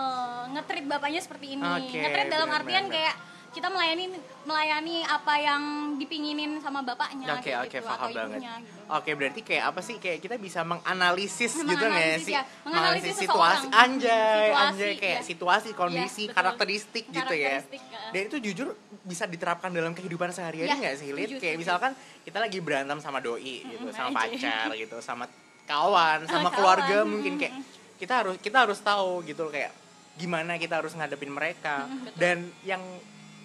ngetrit 0.55 0.85
bapaknya 0.87 1.21
seperti 1.21 1.45
ini. 1.53 1.61
Oke, 1.61 1.97
ngetrit 1.99 2.27
dalam 2.27 2.47
bener, 2.47 2.59
artian 2.63 2.85
bener, 2.87 2.95
kayak 2.95 3.15
kita 3.55 3.71
melayani 3.71 4.05
melayani 4.43 5.07
apa 5.07 5.33
yang 5.39 5.63
dipinginin 5.95 6.59
sama 6.59 6.83
bapaknya 6.83 7.39
Oke 7.39 7.47
kayak 7.47 7.59
oke 7.63 7.71
gitu, 7.71 7.87
paham 7.87 7.95
atau 8.03 8.11
banget. 8.11 8.39
ibunya, 8.43 8.53
gitu. 8.59 8.91
Oke 8.91 9.11
berarti 9.15 9.41
kayak 9.41 9.63
apa 9.71 9.79
sih 9.79 9.95
kayak 9.95 10.19
kita 10.19 10.35
bisa 10.35 10.61
menganalisis 10.61 11.53
gitu 11.63 11.71
nggak 11.71 11.79
Menganalisis, 11.87 12.27
sih? 12.27 12.35
ya. 12.35 12.43
Menganalisis 12.67 13.15
situasi 13.15 13.65
seseorang. 13.65 13.81
anjay 13.87 14.45
Situasi, 14.45 14.67
anjay 14.67 14.91
kayak 14.99 15.15
ya. 15.17 15.23
situasi 15.23 15.69
kondisi 15.71 16.23
betul. 16.27 16.35
karakteristik 16.35 17.05
gitu 17.07 17.33
ya. 17.33 17.63
Karakteristik. 17.63 17.81
Dan 18.11 18.21
itu 18.27 18.37
jujur 18.43 18.67
bisa 19.01 19.23
diterapkan 19.25 19.71
dalam 19.71 19.95
kehidupan 19.95 20.29
sehari-hari 20.29 20.67
Ya, 20.67 20.75
nggak 20.75 20.95
sih 20.99 21.09
Lid? 21.09 21.39
Kayak 21.39 21.39
setuju. 21.39 21.61
misalkan 21.63 21.91
kita 22.21 22.37
lagi 22.37 22.59
berantem 22.59 22.97
sama 22.99 23.23
doi 23.23 23.63
gitu, 23.63 23.87
sama 23.89 24.09
pacar 24.11 24.67
gitu, 24.75 24.97
sama 24.99 25.25
kawan, 25.63 26.27
sama 26.27 26.51
Kawan, 26.51 26.53
keluarga 26.53 26.97
mm-mm. 27.01 27.09
mungkin 27.09 27.33
kayak 27.39 27.55
kita 27.95 28.13
harus 28.19 28.35
kita 28.37 28.67
harus 28.67 28.79
tahu 28.83 29.23
gitu 29.23 29.47
kayak 29.47 29.71
gimana 30.15 30.55
kita 30.55 30.79
harus 30.79 30.93
ngadepin 30.93 31.27
mereka 31.27 31.87
betul. 31.87 32.15
dan 32.15 32.37
yang 32.63 32.83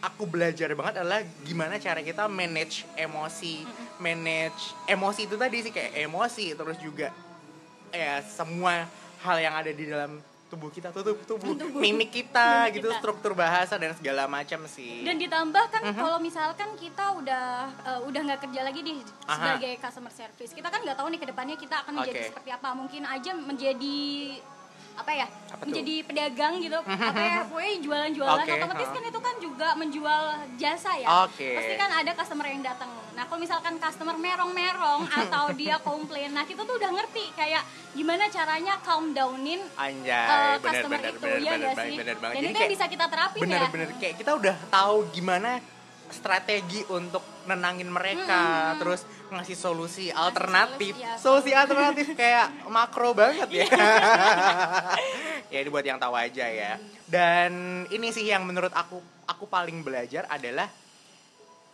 aku 0.00 0.24
belajar 0.24 0.72
banget 0.72 0.94
adalah 0.98 1.20
gimana 1.40 1.76
cara 1.76 2.00
kita 2.00 2.24
manage 2.26 2.88
emosi 2.94 3.64
manage 3.98 4.72
emosi 4.86 5.20
itu 5.24 5.36
tadi 5.36 5.56
sih 5.60 5.70
kayak 5.70 5.92
emosi 6.02 6.52
terus 6.52 6.76
juga 6.76 7.12
ya 7.90 8.22
semua 8.22 8.88
hal 9.20 9.36
yang 9.38 9.52
ada 9.52 9.68
di 9.68 9.84
dalam 9.84 10.16
tubuh 10.46 10.66
kita 10.66 10.90
tubuh 10.90 11.14
tubuh 11.22 11.54
Tubuh. 11.54 11.78
mimik 11.78 12.10
kita 12.18 12.66
Mimik 12.66 12.74
gitu 12.76 12.88
kita. 12.88 12.98
struktur 12.98 13.32
bahasa 13.32 13.76
dan 13.76 13.94
segala 13.94 14.26
macam 14.26 14.66
sih 14.66 15.04
dan 15.04 15.14
ditambah 15.14 15.64
kan 15.68 15.82
Mhm. 15.84 15.94
kalau 15.94 16.18
misalkan 16.18 16.74
kita 16.74 17.14
udah 17.14 17.46
eh, 17.86 18.00
udah 18.02 18.20
nggak 18.24 18.40
kerja 18.42 18.60
lagi 18.62 18.80
Aha. 18.82 19.30
sebagai 19.30 19.72
customer 19.78 20.10
service 20.10 20.50
kita 20.50 20.66
kan 20.66 20.80
nggak 20.80 20.96
tahu 20.96 21.06
nih 21.08 21.18
ke 21.18 21.28
depannya 21.28 21.54
kita 21.54 21.76
akan 21.80 21.92
menjadi 21.96 22.18
Oke. 22.18 22.28
seperti 22.30 22.50
apa 22.50 22.68
mungkin 22.72 23.02
aja 23.04 23.30
menjadi 23.32 23.98
apa 25.00 25.12
ya 25.16 25.26
Apa 25.50 25.62
tuh? 25.64 25.66
menjadi 25.66 25.94
pedagang 26.04 26.52
gitu. 26.60 26.78
Apa 27.10 27.20
ya 27.20 27.40
pokoknya 27.44 27.74
jualan-jualan. 27.80 28.44
Oke, 28.44 28.52
otomatis 28.54 28.88
kan 28.88 29.02
itu 29.02 29.20
kan 29.20 29.34
juga 29.40 29.68
menjual 29.74 30.22
jasa 30.56 30.92
ya. 30.94 31.08
Oke. 31.24 31.48
pasti 31.56 31.74
kan 31.74 31.90
ada 31.90 32.10
customer 32.12 32.46
yang 32.46 32.62
datang. 32.62 32.90
Nah 33.10 33.24
kalau 33.24 33.40
misalkan 33.40 33.74
customer 33.76 34.14
merong-merong 34.14 35.02
atau 35.20 35.44
dia 35.52 35.76
komplain 35.80 36.30
nah 36.30 36.44
kita 36.44 36.62
tuh 36.62 36.76
udah 36.76 36.90
ngerti 36.92 37.32
kayak 37.34 37.62
gimana 37.90 38.30
caranya 38.30 38.78
calm 38.80 39.10
downin 39.10 39.58
anjay 39.74 40.56
bener 40.56 40.62
customer 40.62 40.98
bener 40.98 41.10
itu 41.10 41.18
bener 41.20 41.36
ya 41.36 41.50
bener 41.50 41.66
banget 41.66 41.76
sih? 41.82 41.96
bener 41.98 42.16
dan 42.16 42.30
Jadi 42.30 42.46
itu 42.46 42.58
yang 42.60 42.72
bisa 42.72 42.84
kita 42.86 43.04
terapin 43.10 43.40
ya. 43.40 43.44
bener-bener 43.44 43.88
kayak 43.98 44.14
kita 44.14 44.30
udah 44.32 44.56
tahu 44.70 44.96
gimana 45.10 45.50
strategi 46.08 46.80
untuk 46.88 47.22
nenangin 47.50 47.90
mereka 47.90 48.74
terus 48.78 49.02
ngasih 49.30 49.56
solusi 49.58 50.06
alternatif. 50.10 50.94
solusi, 50.94 51.06
ya. 51.06 51.14
solusi 51.18 51.50
alternatif 51.54 52.06
kayak 52.14 52.70
makro 52.70 53.14
banget 53.14 53.48
ya. 53.50 53.66
Iya. 53.66 53.68
ya 55.52 55.58
ini 55.62 55.68
buat 55.70 55.86
yang 55.86 55.98
tahu 55.98 56.14
aja 56.14 56.46
ya. 56.46 56.78
Dan 57.06 57.84
ini 57.90 58.14
sih 58.14 58.26
yang 58.26 58.46
menurut 58.46 58.70
aku 58.70 58.98
aku 59.26 59.44
paling 59.50 59.82
belajar 59.82 60.26
adalah 60.30 60.70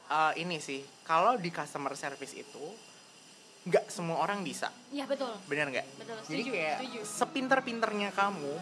eh, 0.09 0.33
ini 0.41 0.61
sih 0.61 0.81
kalau 1.05 1.37
di 1.37 1.49
customer 1.53 1.93
service 1.97 2.33
itu 2.33 2.65
nggak 3.67 3.91
semua 3.91 4.23
orang 4.23 4.41
bisa. 4.47 4.71
Iya 4.95 5.05
betul. 5.11 5.33
bener 5.51 5.67
nggak? 5.75 5.87
Betul, 5.99 6.17
jadi 6.31 6.43
setuju, 6.43 6.51
kayak 6.55 6.79
sepinter-pinternya 7.03 8.11
kamu 8.15 8.55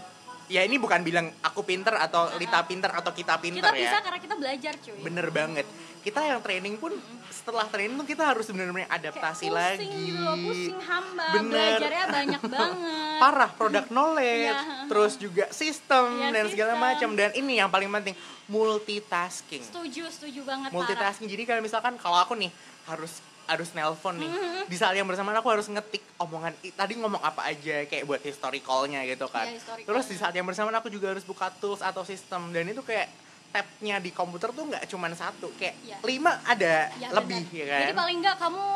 ya 0.48 0.60
ini 0.64 0.76
bukan 0.76 1.00
bilang 1.00 1.26
aku 1.40 1.64
pinter 1.64 1.96
atau 1.96 2.28
Lita 2.36 2.60
pinter 2.68 2.90
atau 2.92 3.12
kita 3.16 3.40
pinter 3.40 3.64
Kita 3.64 3.72
ya. 3.72 3.80
bisa 3.80 3.98
karena 4.04 4.18
kita 4.20 4.34
belajar 4.36 4.72
cuy. 4.76 5.00
bener 5.00 5.26
banget 5.32 5.66
kita 6.04 6.20
yang 6.22 6.38
training 6.38 6.76
pun 6.76 6.92
setelah 7.26 7.64
training 7.66 7.96
tuh 7.96 8.06
kita 8.06 8.22
harus 8.22 8.44
benar-benar 8.46 8.84
Kayak 8.84 8.92
adaptasi 8.94 9.40
pusing 9.42 9.52
lagi 9.52 9.88
gitu 9.88 10.20
loh, 10.20 10.36
pusing 10.38 10.78
hamba, 10.78 11.26
Bener. 11.32 11.50
belajarnya 11.50 12.04
banyak 12.08 12.42
banget. 12.52 13.16
parah 13.16 13.50
product 13.50 13.88
knowledge 13.88 14.52
Iya. 14.52 14.84
terus 14.86 15.12
juga 15.16 15.44
sistem 15.50 16.04
Iya, 16.14 16.28
dan 16.30 16.44
segala 16.46 16.72
sistem. 16.72 16.86
macam 16.86 17.10
dan 17.14 17.30
ini 17.32 17.52
yang 17.56 17.68
paling 17.68 17.88
penting 17.90 18.14
multitasking 18.46 19.62
Setuju, 19.62 20.02
setuju 20.08 20.40
banget 20.42 20.68
parah. 20.68 20.76
multitasking 20.76 21.26
jadi 21.26 21.42
kalau 21.44 21.60
misalkan 21.60 21.94
kalau 21.96 22.18
aku 22.18 22.34
nih 22.34 22.52
harus 22.84 23.18
harus 23.44 23.68
nelpon 23.70 24.16
nih 24.16 24.24
Mm-hmm. 24.26 24.64
di 24.66 24.76
saat 24.78 24.92
yang 24.92 25.04
bersamaan 25.04 25.36
aku 25.36 25.48
harus 25.50 25.66
ngetik 25.66 26.00
omongan 26.16 26.52
tadi 26.72 26.96
ngomong 26.96 27.20
apa 27.20 27.44
aja 27.46 27.84
kayak 27.84 28.04
buat 28.04 28.20
historicalnya 28.20 29.04
gitu 29.04 29.24
kan 29.26 29.44
Iya, 29.46 29.56
historicalnya. 29.56 29.86
terus 29.86 30.04
di 30.06 30.16
saat 30.16 30.32
yang 30.32 30.44
bersamaan 30.44 30.72
aku 30.74 30.88
juga 30.88 31.12
harus 31.12 31.22
buka 31.22 31.52
tools 31.54 31.80
atau 31.80 32.02
sistem 32.02 32.48
dan 32.50 32.64
itu 32.64 32.80
kayak 32.80 33.08
tabnya 33.54 33.96
di 33.96 34.10
komputer 34.10 34.50
tuh 34.50 34.66
nggak 34.66 34.90
cuma 34.90 35.06
satu 35.14 35.54
kayak 35.54 35.78
Iya. 35.80 35.96
lima 36.02 36.42
ada 36.42 36.90
Ya, 36.98 37.14
lebih 37.14 37.46
benar. 37.46 37.54
ya 37.54 37.64
kan 37.64 37.80
Jadi 37.80 37.94
paling 37.94 38.16
enggak 38.18 38.36
kamu 38.36 38.66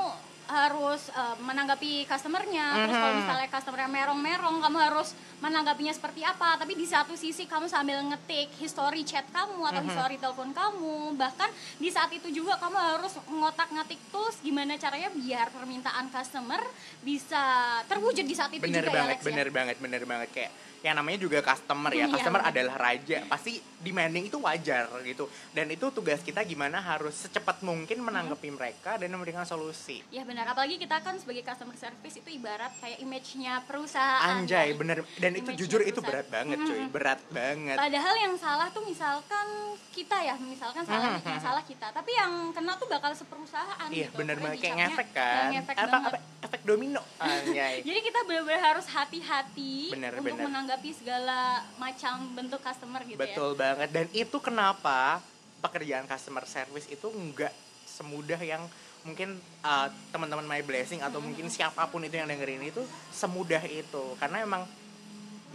harus 0.49 1.13
eh, 1.13 1.37
menanggapi 1.39 2.09
customernya, 2.09 2.67
terus 2.81 2.97
kalau 2.97 3.15
misalnya 3.15 3.49
customernya 3.51 3.85
merong-merong, 3.87 4.57
kamu 4.59 4.79
harus 4.81 5.13
menanggapinya 5.39 5.93
seperti 5.93 6.25
apa. 6.25 6.57
Tapi 6.57 6.73
di 6.73 6.89
satu 6.89 7.13
sisi 7.15 7.45
kamu 7.45 7.69
sambil 7.69 8.01
ngetik 8.03 8.57
history 8.57 9.05
chat 9.05 9.29
kamu 9.29 9.61
atau 9.61 9.77
Mhm. 9.79 9.87
history 9.87 10.17
telepon 10.17 10.51
kamu, 10.51 10.97
bahkan 11.15 11.53
di 11.77 11.93
saat 11.93 12.09
itu 12.11 12.33
juga 12.33 12.57
kamu 12.57 12.75
harus 12.75 13.21
ngotak-ngatik 13.29 14.01
tools 14.09 14.41
gimana 14.41 14.75
caranya 14.75 15.13
biar 15.13 15.53
permintaan 15.53 16.09
customer 16.09 16.65
bisa 17.03 17.43
terwujud 17.85 18.25
di 18.25 18.33
saat 18.33 18.49
itu 18.51 18.63
bener 18.63 18.83
juga 18.83 18.89
ya 18.89 18.97
banget 18.97 19.17
ya. 19.19 19.25
bener 19.27 19.49
banget 19.51 19.77
bener 19.79 20.03
banget 20.03 20.29
kayak 20.31 20.53
yang 20.81 20.95
namanya 20.95 21.19
juga 21.19 21.39
customer 21.41 21.91
ya. 21.91 21.99
Iya, 22.01 22.07
customer 22.11 22.43
adalah 22.43 22.75
raja. 22.77 23.19
Pasti 23.25 23.53
demanding 23.79 24.27
itu 24.27 24.39
wajar 24.39 24.87
gitu. 25.03 25.25
Dan 25.51 25.69
itu 25.69 25.91
tugas 25.91 26.21
kita 26.21 26.43
gimana 26.43 26.79
harus 26.79 27.15
secepat 27.15 27.61
mungkin 27.61 28.01
menanggapi 28.01 28.49
mereka 28.49 28.95
dan 28.95 29.11
memberikan 29.11 29.43
solusi. 29.43 30.03
Ya 30.09 30.23
benar, 30.23 30.47
apalagi 30.49 30.77
kita 30.77 30.99
kan 30.99 31.15
sebagai 31.15 31.43
customer 31.43 31.75
service 31.75 32.17
itu 32.17 32.29
ibarat 32.33 32.71
kayak 32.77 32.99
image-nya 32.99 33.63
perusahaan. 33.63 34.39
anjay 34.39 34.71
ya. 34.71 34.77
bener 34.77 34.99
dan 35.17 35.33
itu 35.33 35.51
jujur 35.57 35.81
itu 35.81 35.99
berat 35.99 36.29
banget 36.29 36.59
cuy. 36.59 36.79
Mhm. 36.81 36.91
berat 36.91 37.21
banget. 37.29 37.77
Padahal 37.77 38.15
yang 38.17 38.35
salah 38.35 38.69
tuh 38.69 38.83
misalkan 38.83 39.47
kita 39.91 40.15
ya, 40.21 40.39
misalkan 40.39 40.85
salah 40.85 41.11
Mhm, 41.11 41.27
yang 41.27 41.39
mhm. 41.39 41.43
salah 41.43 41.63
kita, 41.63 41.91
tapi 41.91 42.11
yang 42.13 42.53
kena 42.53 42.79
tuh 42.79 42.87
bakal 42.87 43.11
seperusahaan 43.13 43.89
iya 43.89 44.07
gitu. 44.07 44.17
bener 44.17 44.37
banget. 44.39 44.59
Kayak 44.61 44.77
ngefek 44.85 45.09
kan. 45.11 45.49
ngefek 45.51 45.77
apa, 45.77 45.87
banget. 45.89 46.11
apa 46.13 46.19
efek 46.41 46.61
domino. 46.63 47.03
Anjay. 47.19 47.83
Jadi 47.89 48.01
kita 48.01 48.21
benar-benar 48.23 48.63
harus 48.69 48.87
hati-hati 48.87 49.91
Bener, 49.91 50.13
untuk 50.15 50.25
bener. 50.31 50.45
menanggapi 50.45 50.68
segala 50.77 51.65
macam 51.81 52.29
bentuk 52.37 52.61
customer 52.61 53.01
gitu 53.09 53.17
Betul 53.17 53.57
banget. 53.57 53.89
Dan 53.89 54.07
itu 54.13 54.37
kenapa 54.43 55.25
pekerjaan 55.65 56.05
customer 56.05 56.45
service 56.45 56.85
itu 56.93 57.09
nggak 57.09 57.55
semudah 57.89 58.39
yang 58.43 58.63
mungkin 59.07 59.41
uh, 59.65 59.89
teman-teman 60.13 60.45
my 60.45 60.61
blessing 60.61 61.01
atau 61.01 61.23
mungkin 61.23 61.49
siapa 61.49 61.89
pun 61.89 62.05
itu 62.05 62.21
yang 62.21 62.29
dengerin 62.29 62.69
itu 62.69 62.85
semudah 63.15 63.63
itu. 63.65 64.15
Karena 64.21 64.45
emang 64.45 64.69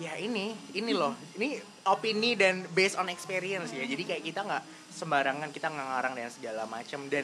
ya 0.01 0.17
ini 0.17 0.57
ini 0.73 0.91
loh. 0.95 1.13
Ini 1.37 1.61
opini 1.85 2.33
dan 2.33 2.65
based 2.73 2.97
on 2.97 3.11
experience 3.13 3.69
ya. 3.69 3.85
Jadi 3.85 4.03
kayak 4.07 4.23
kita 4.25 4.41
nggak 4.41 4.63
sembarangan 4.89 5.49
kita 5.53 5.69
nggak 5.69 5.87
ngarang 5.93 6.13
dan 6.17 6.31
segala 6.33 6.63
macam. 6.65 7.05
Dan 7.11 7.23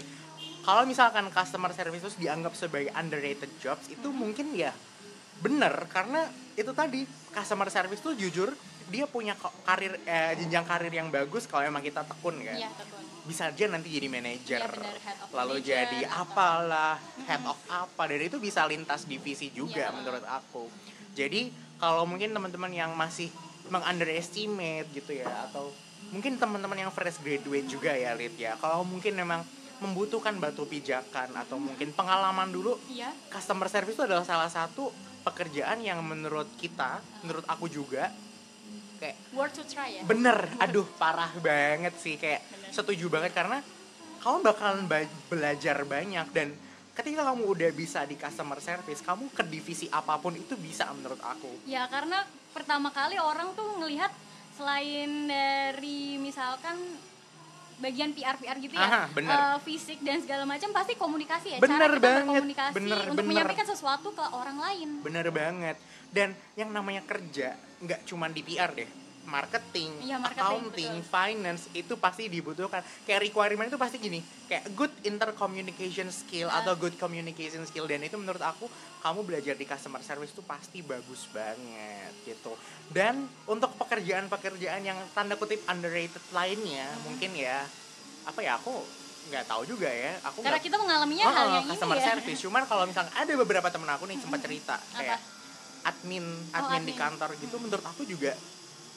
kalau 0.61 0.85
misalkan 0.85 1.25
customer 1.33 1.73
service 1.73 2.05
itu 2.05 2.29
dianggap 2.29 2.53
sebagai 2.53 2.93
underrated 2.93 3.49
jobs 3.57 3.89
itu 3.89 4.07
mungkin 4.13 4.53
ya 4.53 4.69
bener 5.39 5.87
karena 5.87 6.27
itu 6.53 6.71
tadi 6.71 7.03
customer 7.29 7.67
service 7.67 7.99
tuh 7.99 8.13
jujur 8.13 8.51
dia 8.89 9.05
punya 9.05 9.37
karir 9.63 9.95
eh, 10.03 10.33
jenjang 10.35 10.65
karir 10.65 10.89
yang 10.89 11.07
bagus 11.07 11.45
kalau 11.45 11.61
emang 11.63 11.79
kita 11.79 12.01
tekun 12.03 12.35
kan 12.37 12.51
ya. 12.51 12.55
Iya, 12.57 12.69
betul. 12.73 12.97
bisa 13.21 13.43
aja 13.47 13.65
nanti 13.67 13.87
jadi 13.89 14.07
manajer 14.07 14.61
head 14.65 15.17
of 15.19 15.29
lalu 15.31 15.55
manager 15.55 15.69
jadi 15.69 15.99
atau- 16.03 16.21
apalah 16.25 16.95
head 17.23 17.43
of 17.45 17.59
apa 17.67 18.03
dan 18.05 18.21
itu 18.23 18.37
bisa 18.37 18.65
lintas 18.65 19.05
divisi 19.05 19.51
juga 19.51 19.85
Iya. 19.85 19.93
menurut 19.93 20.25
aku 20.25 20.65
jadi 21.13 21.47
kalau 21.77 22.03
mungkin 22.03 22.31
teman-teman 22.31 22.71
yang 22.71 22.91
masih 22.93 23.29
mengunderestimate 23.69 24.89
gitu 24.91 25.13
ya 25.13 25.29
atau 25.45 25.69
mungkin 26.09 26.35
teman-teman 26.35 26.79
yang 26.79 26.89
fresh 26.89 27.19
graduate 27.19 27.65
juga 27.65 27.91
ya 27.91 28.13
Lid 28.13 28.33
ya 28.33 28.55
kalau 28.55 28.81
mungkin 28.81 29.13
memang 29.13 29.45
membutuhkan 29.79 30.35
batu 30.35 30.63
pijakan 30.63 31.31
atau 31.33 31.55
mungkin 31.55 31.91
pengalaman 31.91 32.49
dulu 32.49 32.75
Iya. 32.87 33.13
customer 33.29 33.67
service 33.67 33.93
itu 33.93 34.03
adalah 34.03 34.23
salah 34.23 34.47
satu 34.47 34.89
pekerjaan 35.21 35.79
yang 35.79 35.99
menurut 36.01 36.47
kita, 36.55 36.99
menurut 37.23 37.45
aku 37.45 37.67
juga 37.67 38.11
kayak 38.99 39.15
Worth 39.31 39.55
to 39.59 39.63
try 39.63 39.95
ya. 39.95 40.03
bener, 40.03 40.51
aduh 40.59 40.83
parah 40.99 41.31
banget 41.39 41.95
sih 41.95 42.19
kayak 42.19 42.43
Bener. 42.51 42.71
setuju 42.75 43.07
banget 43.07 43.31
karena 43.31 43.63
kamu 44.19 44.43
bakalan 44.43 44.83
ba- 44.83 45.07
belajar 45.31 45.87
banyak 45.87 46.27
dan 46.35 46.51
ketika 46.91 47.23
kamu 47.23 47.47
udah 47.47 47.71
bisa 47.71 48.03
di 48.03 48.19
customer 48.19 48.59
service, 48.59 48.99
kamu 48.99 49.31
ke 49.31 49.43
divisi 49.47 49.87
apa 49.87 50.19
pun 50.19 50.35
itu 50.35 50.59
bisa 50.59 50.91
menurut 50.91 51.23
aku. 51.23 51.63
Ya 51.63 51.87
karena 51.87 52.27
pertama 52.51 52.91
kali 52.91 53.15
orang 53.15 53.55
tuh 53.55 53.79
ngelihat 53.79 54.11
selain 54.59 55.31
dari 55.31 56.19
misalkan 56.19 56.75
bagian 57.79 58.11
PR 58.11 58.35
PR 58.35 58.57
gitu 58.59 58.75
ya, 58.75 58.85
Aha, 58.85 59.01
bener. 59.11 59.31
eh, 59.31 59.57
fisik 59.63 59.99
dan 60.03 60.19
segala 60.19 60.43
macam 60.43 60.69
pasti 60.75 60.93
komunikasi 60.99 61.47
ya. 61.55 61.59
Bener 61.59 61.79
cara 61.79 61.95
kita 61.95 62.03
banget, 62.03 62.23
berkomunikasi 62.27 62.75
bener, 62.75 62.97
untuk 62.99 63.15
bener. 63.15 63.29
menyampaikan 63.31 63.67
sesuatu 63.67 64.07
ke 64.11 64.23
orang 64.35 64.57
lain. 64.59 64.89
Bener 65.01 65.27
banget. 65.31 65.77
Dan 66.11 66.35
yang 66.53 66.69
namanya 66.69 67.01
kerja 67.07 67.55
nggak 67.79 68.03
cuma 68.05 68.27
di 68.27 68.41
PR 68.43 68.71
deh. 68.75 68.89
Marketing, 69.29 69.91
Iya, 70.01 70.17
marketing, 70.17 70.41
accounting, 70.41 70.93
betul. 70.97 71.07
finance 71.07 71.63
itu 71.71 71.93
pasti 71.95 72.25
dibutuhkan. 72.25 72.81
Kayak 73.03 73.21
requirement 73.23 73.69
itu 73.69 73.77
pasti 73.77 73.97
gini, 73.97 74.19
kayak 74.43 74.73
good 74.73 74.89
intercommunication 75.03 76.09
skill 76.09 76.47
Iya. 76.47 76.59
atau 76.59 76.73
good 76.75 76.95
communication 76.95 77.61
skill 77.63 77.85
dan 77.85 78.01
itu 78.01 78.15
menurut 78.15 78.41
aku 78.41 78.65
kamu 78.99 79.21
belajar 79.23 79.53
di 79.53 79.63
customer 79.63 80.01
service 80.01 80.31
itu 80.31 80.41
pasti 80.41 80.81
bagus 80.81 81.29
banget 81.29 82.11
gitu. 82.25 82.57
Dan 82.87 83.15
untuk 83.45 83.69
pekerjaan-pekerjaan 83.77 84.81
yang 84.81 84.97
tanda 85.11 85.35
kutip 85.35 85.61
underrated 85.63 86.21
lainnya, 86.29 86.89
Mm-hmm. 86.89 87.05
mungkin 87.05 87.31
ya 87.33 87.63
apa 88.21 88.39
ya 88.39 88.55
aku 88.55 88.73
nggak 89.27 89.45
tahu 89.45 89.61
juga 89.63 89.85
ya 89.85 90.17
aku 90.23 90.41
Karena 90.41 90.51
nggak- 90.51 90.65
kita 90.65 90.77
mengalaminya 90.77 91.23
Oh, 91.23 91.31
hal 91.31 91.45
oh, 91.45 91.53
yang 91.53 91.63
ini 91.63 91.71
customer 91.71 91.97
ya. 91.97 92.05
service 92.09 92.39
cuman 92.39 92.63
kalau 92.65 92.83
misalnya 92.83 93.13
ada 93.13 93.33
beberapa 93.35 93.67
temen 93.67 93.85
aku 93.85 94.03
nih 94.03 94.17
sempat 94.17 94.39
cerita 94.39 94.75
kayak 94.91 95.19
admin 95.81 96.25
admin 96.49 96.81
di 96.83 96.91
admin. 96.91 96.97
kantor 96.97 97.29
gitu 97.37 97.55
menurut 97.57 97.85
aku 97.85 98.03
juga 98.03 98.33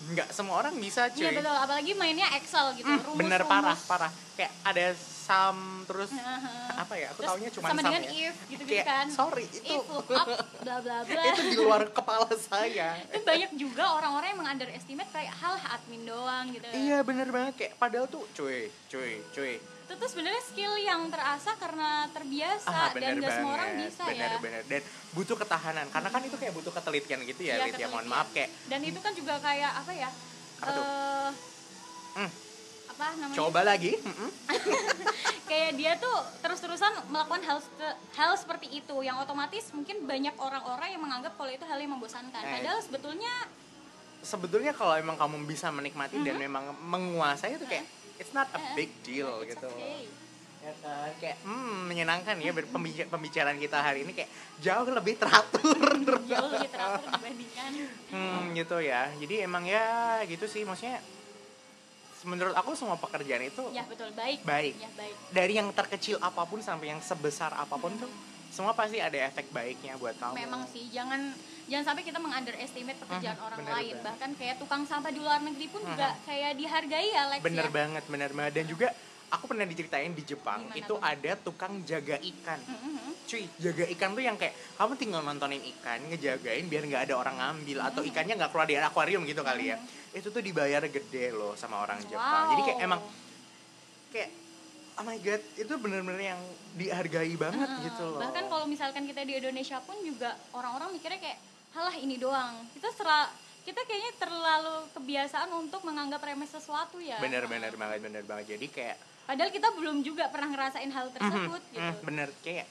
nggak 0.05 0.29
semua 0.29 0.59
orang 0.59 0.75
bisa 0.77 1.07
cuy 1.09 1.23
Iya 1.23 1.31
betul, 1.33 1.55
apalagi 1.55 1.93
mainnya 1.95 2.27
Excel 2.35 2.75
gitu. 2.75 2.85
Hmm, 2.85 3.03
rumus, 3.05 3.19
bener 3.19 3.41
rumus. 3.41 3.53
parah 3.55 3.79
parah 3.87 4.13
kayak 4.33 4.53
ada 4.63 4.87
sum 4.99 5.59
terus 5.85 6.11
apa 6.73 6.95
ya 6.95 7.07
aku 7.09 7.23
Terus 7.23 7.31
taunya 7.31 7.51
cuma 7.53 7.67
sama 7.69 7.79
sum 7.79 7.87
dengan 7.87 8.03
ya 8.03 8.11
if 8.27 8.37
gitu, 8.51 8.63
gitu 8.65 8.83
kan. 8.83 9.07
sorry 9.07 9.47
itu 9.47 9.63
If, 9.63 9.87
look 9.87 10.11
up, 10.11 10.27
bla 10.59 10.77
bla 10.81 10.99
bla. 11.07 11.23
itu 11.25 11.43
di 11.47 11.57
luar 11.57 11.83
kepala 11.89 12.27
saya 12.35 12.99
Itu 13.07 13.23
banyak 13.23 13.51
juga 13.55 13.85
orang-orang 13.93 14.29
yang 14.29 14.41
mengunderestimate 14.41 15.11
kayak 15.11 15.31
hal 15.33 15.55
admin 15.71 16.03
doang 16.03 16.51
gitu. 16.51 16.67
iya 16.73 16.99
bener 17.01 17.29
banget 17.29 17.55
kayak 17.57 17.73
padahal 17.77 18.07
tuh 18.07 18.27
cuy 18.33 18.67
cuy 18.89 19.23
cuy 19.31 19.53
Itu 19.93 20.01
tuh 20.01 20.09
sebenarnya 20.09 20.41
skill 20.43 20.73
yang 20.79 21.05
terasa 21.07 21.53
karena 21.55 22.09
terbiasa 22.09 22.65
ah 22.67 22.89
dan 22.91 23.13
bener 23.13 23.21
gak 23.21 23.33
semua 23.37 23.53
orang 23.53 23.69
bisa 23.79 24.03
bener 24.03 24.25
ya. 24.27 24.39
bener 24.41 24.63
dan 24.65 24.81
butuh 25.13 25.37
ketahanan 25.37 25.87
karena 25.87 26.09
kan 26.09 26.21
itu 26.23 26.33
kayak 26.35 26.53
butuh 26.55 26.73
ketelitian 26.73 27.21
gitu 27.23 27.41
ya 27.43 27.61
Iya, 27.61 27.77
ya 27.77 27.93
mohon 27.93 28.01
ketelitian. 28.01 28.09
maaf 28.09 28.29
kayak 28.33 28.49
Dan 28.67 28.81
itu 28.83 28.99
kan 28.99 29.13
juga 29.13 29.37
kayak 29.37 29.73
apa 29.77 29.93
ya? 29.93 30.09
Apa 30.57 30.71
tuh? 30.73 30.81
eh, 30.83 31.31
Hmm. 32.13 32.31
apa 32.89 33.05
namanya? 33.15 33.37
coba 33.37 33.61
lagi 33.63 33.93
kayak 35.51 35.71
dia 35.75 35.93
tuh 35.97 36.13
terus-terusan 36.41 36.89
melakukan 37.09 37.41
hal 37.43 37.59
hal 38.15 38.33
seperti 38.35 38.69
itu 38.71 38.97
yang 38.99 39.17
otomatis 39.19 39.69
mungkin 39.71 40.05
banyak 40.05 40.33
orang-orang 40.39 40.89
yang 40.91 41.03
menganggap 41.03 41.33
kalau 41.35 41.49
itu 41.51 41.65
hal 41.65 41.77
yang 41.77 41.93
membosankan. 41.93 42.33
Eh. 42.39 42.49
Padahal 42.51 42.81
sebetulnya 42.81 43.33
sebetulnya 44.23 44.73
kalau 44.73 44.95
emang 44.95 45.17
kamu 45.17 45.45
bisa 45.45 45.69
menikmati 45.69 46.17
dan 46.19 46.37
memang 46.39 46.65
menguasai 46.81 47.57
itu 47.57 47.65
kayak 47.67 47.85
it's 48.23 48.31
not 48.31 48.47
a 48.49 48.59
Eh, 48.63 48.75
big 48.79 48.91
deal 49.03 49.43
it's 49.43 49.53
gitu 49.53 49.67
okay. 49.69 50.07
ya 50.63 50.73
kan 50.79 51.11
kayak 51.19 51.37
hmm, 51.43 51.91
menyenangkan 51.91 52.39
ya 52.39 52.55
pembica- 52.55 53.11
pembicaraan 53.11 53.59
kita 53.59 53.83
hari 53.83 54.07
ini 54.07 54.15
kayak 54.15 54.31
jauh 54.63 54.87
lebih 54.87 55.19
teratur 55.19 55.67
Jauh 56.31 56.49
lebih 56.49 56.71
teratur 56.71 57.03
dibandingkan 57.11 57.71
hmm, 58.09 58.43
gitu 58.55 58.79
ya 58.79 59.11
jadi 59.19 59.35
emang 59.43 59.67
ya 59.67 59.83
gitu 60.25 60.47
sih 60.47 60.63
maksudnya 60.63 61.03
menurut 62.23 62.55
aku 62.55 62.79
semua 62.79 62.95
pekerjaan 62.95 63.43
itu 63.43 63.67
ya 63.75 63.83
betul 63.83 64.15
baik. 64.15 64.47
Baik. 64.47 64.79
Ya 64.79 64.87
baik. 64.95 65.15
dari 65.35 65.53
yang 65.53 65.67
terkecil 65.69 66.23
apa 66.23 66.47
pun 66.47 66.63
sampai 66.63 66.95
yang 66.95 67.03
sebesar 67.03 67.51
apa 67.51 67.75
pun 67.75 67.91
tuh 67.99 68.07
semua 68.47 68.71
pasti 68.71 69.03
ada 69.03 69.19
efek 69.19 69.51
baiknya 69.51 69.99
buat 69.99 70.15
kamu 70.15 70.39
Memang 70.39 70.63
sih 70.71 70.87
jangan 70.87 71.35
jangan 71.73 71.87
sampai 71.89 72.05
kita 72.05 72.19
mengunderestimate 72.19 72.99
pekerjaan 73.01 73.33
Mhm, 73.35 73.47
orang 73.47 73.59
lain. 73.63 73.73
banget. 73.97 74.05
Bahkan 74.05 74.31
kayak 74.37 74.57
tukang 74.61 74.83
sampah 74.85 75.09
di 75.09 75.19
luar 75.19 75.41
negeri 75.41 75.67
pun 75.67 75.81
juga 75.83 76.13
kayak 76.23 76.53
dihargai 76.55 77.09
ya 77.09 77.23
Lex 77.31 77.41
bener 77.43 77.65
ya. 77.65 77.73
banget 77.73 78.05
bener 78.07 78.31
banget 78.31 78.53
dan 78.53 78.67
juga 78.69 78.89
aku 79.33 79.45
pernah 79.47 79.65
diceritain 79.65 80.13
di 80.13 80.21
Jepang 80.23 80.61
Gimana 80.63 80.77
itu 80.77 80.93
tuh? 80.93 81.01
ada 81.03 81.33
tukang 81.39 81.81
jaga 81.83 82.21
ikan 82.21 82.61
Mhm. 82.61 83.25
cuy 83.25 83.49
jaga 83.57 83.85
ikan 83.89 84.11
tuh 84.13 84.21
yang 84.21 84.37
kayak 84.37 84.53
kamu 84.77 84.93
tinggal 84.95 85.21
nontonin 85.23 85.65
ikan 85.73 86.05
ngejagain 86.05 86.65
biar 86.67 86.85
nggak 86.85 87.03
ada 87.09 87.15
orang 87.17 87.37
ngambil 87.39 87.79
atau 87.83 88.01
Hmm. 88.03 88.11
ikannya 88.13 88.35
nggak 88.37 88.51
keluar 88.53 88.69
dari 88.69 88.77
akuarium 88.79 89.25
gitu 89.25 89.41
kali 89.41 89.73
ya 89.73 89.81
itu 90.13 90.29
tuh 90.29 90.43
dibayar 90.43 90.85
gede 90.87 91.33
loh 91.33 91.57
sama 91.57 91.81
orang 91.81 92.05
Jepang 92.05 92.53
jadi 92.53 92.63
kayak 92.63 92.79
emang 92.83 93.01
kayak 94.13 94.29
oh 94.93 95.05
my 95.07 95.17
god 95.19 95.41
itu 95.57 95.73
bener-bener 95.75 96.23
yang 96.29 96.41
dihargai 96.75 97.33
banget 97.35 97.65
Heeh. 97.67 97.85
gitu 97.89 98.05
loh 98.07 98.21
Bahkan 98.21 98.45
kalau 98.47 98.67
misalkan 98.67 99.09
kita 99.09 99.25
di 99.25 99.33
Indonesia 99.35 99.81
pun 99.81 99.97
juga 99.99 100.37
orang-orang 100.53 100.93
mikirnya 100.93 101.17
kayak 101.19 101.41
halah 101.73 101.97
ini 101.97 102.17
doang. 102.17 102.55
Kita 102.71 102.89
sera 102.93 103.29
kita 103.63 103.79
kayaknya 103.81 104.13
terlalu 104.19 104.77
kebiasaan 104.91 105.51
untuk 105.55 105.81
menganggap 105.83 106.19
remeh 106.21 106.47
sesuatu 106.47 106.99
ya. 106.99 107.15
bener-bener 107.17 107.71
banget 107.73 108.03
bener 108.03 108.23
banget 108.23 108.59
jadi 108.59 108.67
kayak 108.69 108.97
Padahal 109.23 109.51
kita 109.51 109.69
belum 109.71 110.03
juga 110.03 110.27
pernah 110.27 110.51
ngerasain 110.51 110.91
hal 110.91 111.07
tersebut 111.09 111.63
Mhm, 111.63 111.71
gitu. 111.71 111.79
mhm, 111.81 112.03
bener 112.03 112.29
kayak 112.43 112.67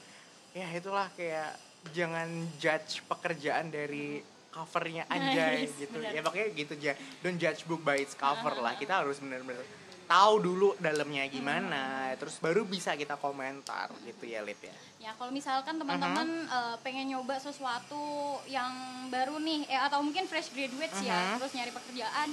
ya 0.52 0.66
itulah 0.68 1.08
kayak 1.16 1.56
jangan 1.90 2.28
judge 2.58 3.00
pekerjaan 3.02 3.72
dari 3.72 4.20
covernya 4.52 5.08
anjay 5.08 5.64
Yes, 5.64 5.80
gitu 5.80 5.96
bener. 5.96 6.12
ya 6.12 6.20
makanya 6.20 6.48
gitu 6.52 6.72
aja 6.76 6.92
don't 7.24 7.40
judge 7.40 7.64
book 7.64 7.80
by 7.80 7.96
its 7.96 8.12
cover 8.12 8.52
lah 8.54 8.76
kita 8.76 9.00
harus 9.00 9.16
bener-bener 9.16 9.64
tahu 10.04 10.34
dulu 10.38 10.68
dalamnya 10.76 11.24
gimana 11.26 11.82
terus 12.14 12.36
baru 12.38 12.62
bisa 12.62 12.92
kita 12.92 13.16
komentar 13.16 13.88
gitu 14.02 14.24
ya 14.24 14.40
Lid 14.40 14.58
ya. 14.60 14.74
Ya 14.98 15.10
kalau 15.18 15.30
misalkan 15.30 15.76
teman-teman 15.76 16.28
eh, 16.46 16.76
pengen 16.80 17.10
nyoba 17.10 17.34
sesuatu 17.36 18.02
yang 18.46 18.70
baru 19.08 19.36
nih, 19.36 19.66
eh, 19.66 19.80
atau 19.80 19.98
mungkin 19.98 20.24
fresh 20.24 20.52
graduates 20.52 21.00
ya, 21.00 21.34
Mhm. 21.34 21.36
terus 21.38 21.52
nyari 21.52 21.72
pekerjaan, 21.72 22.28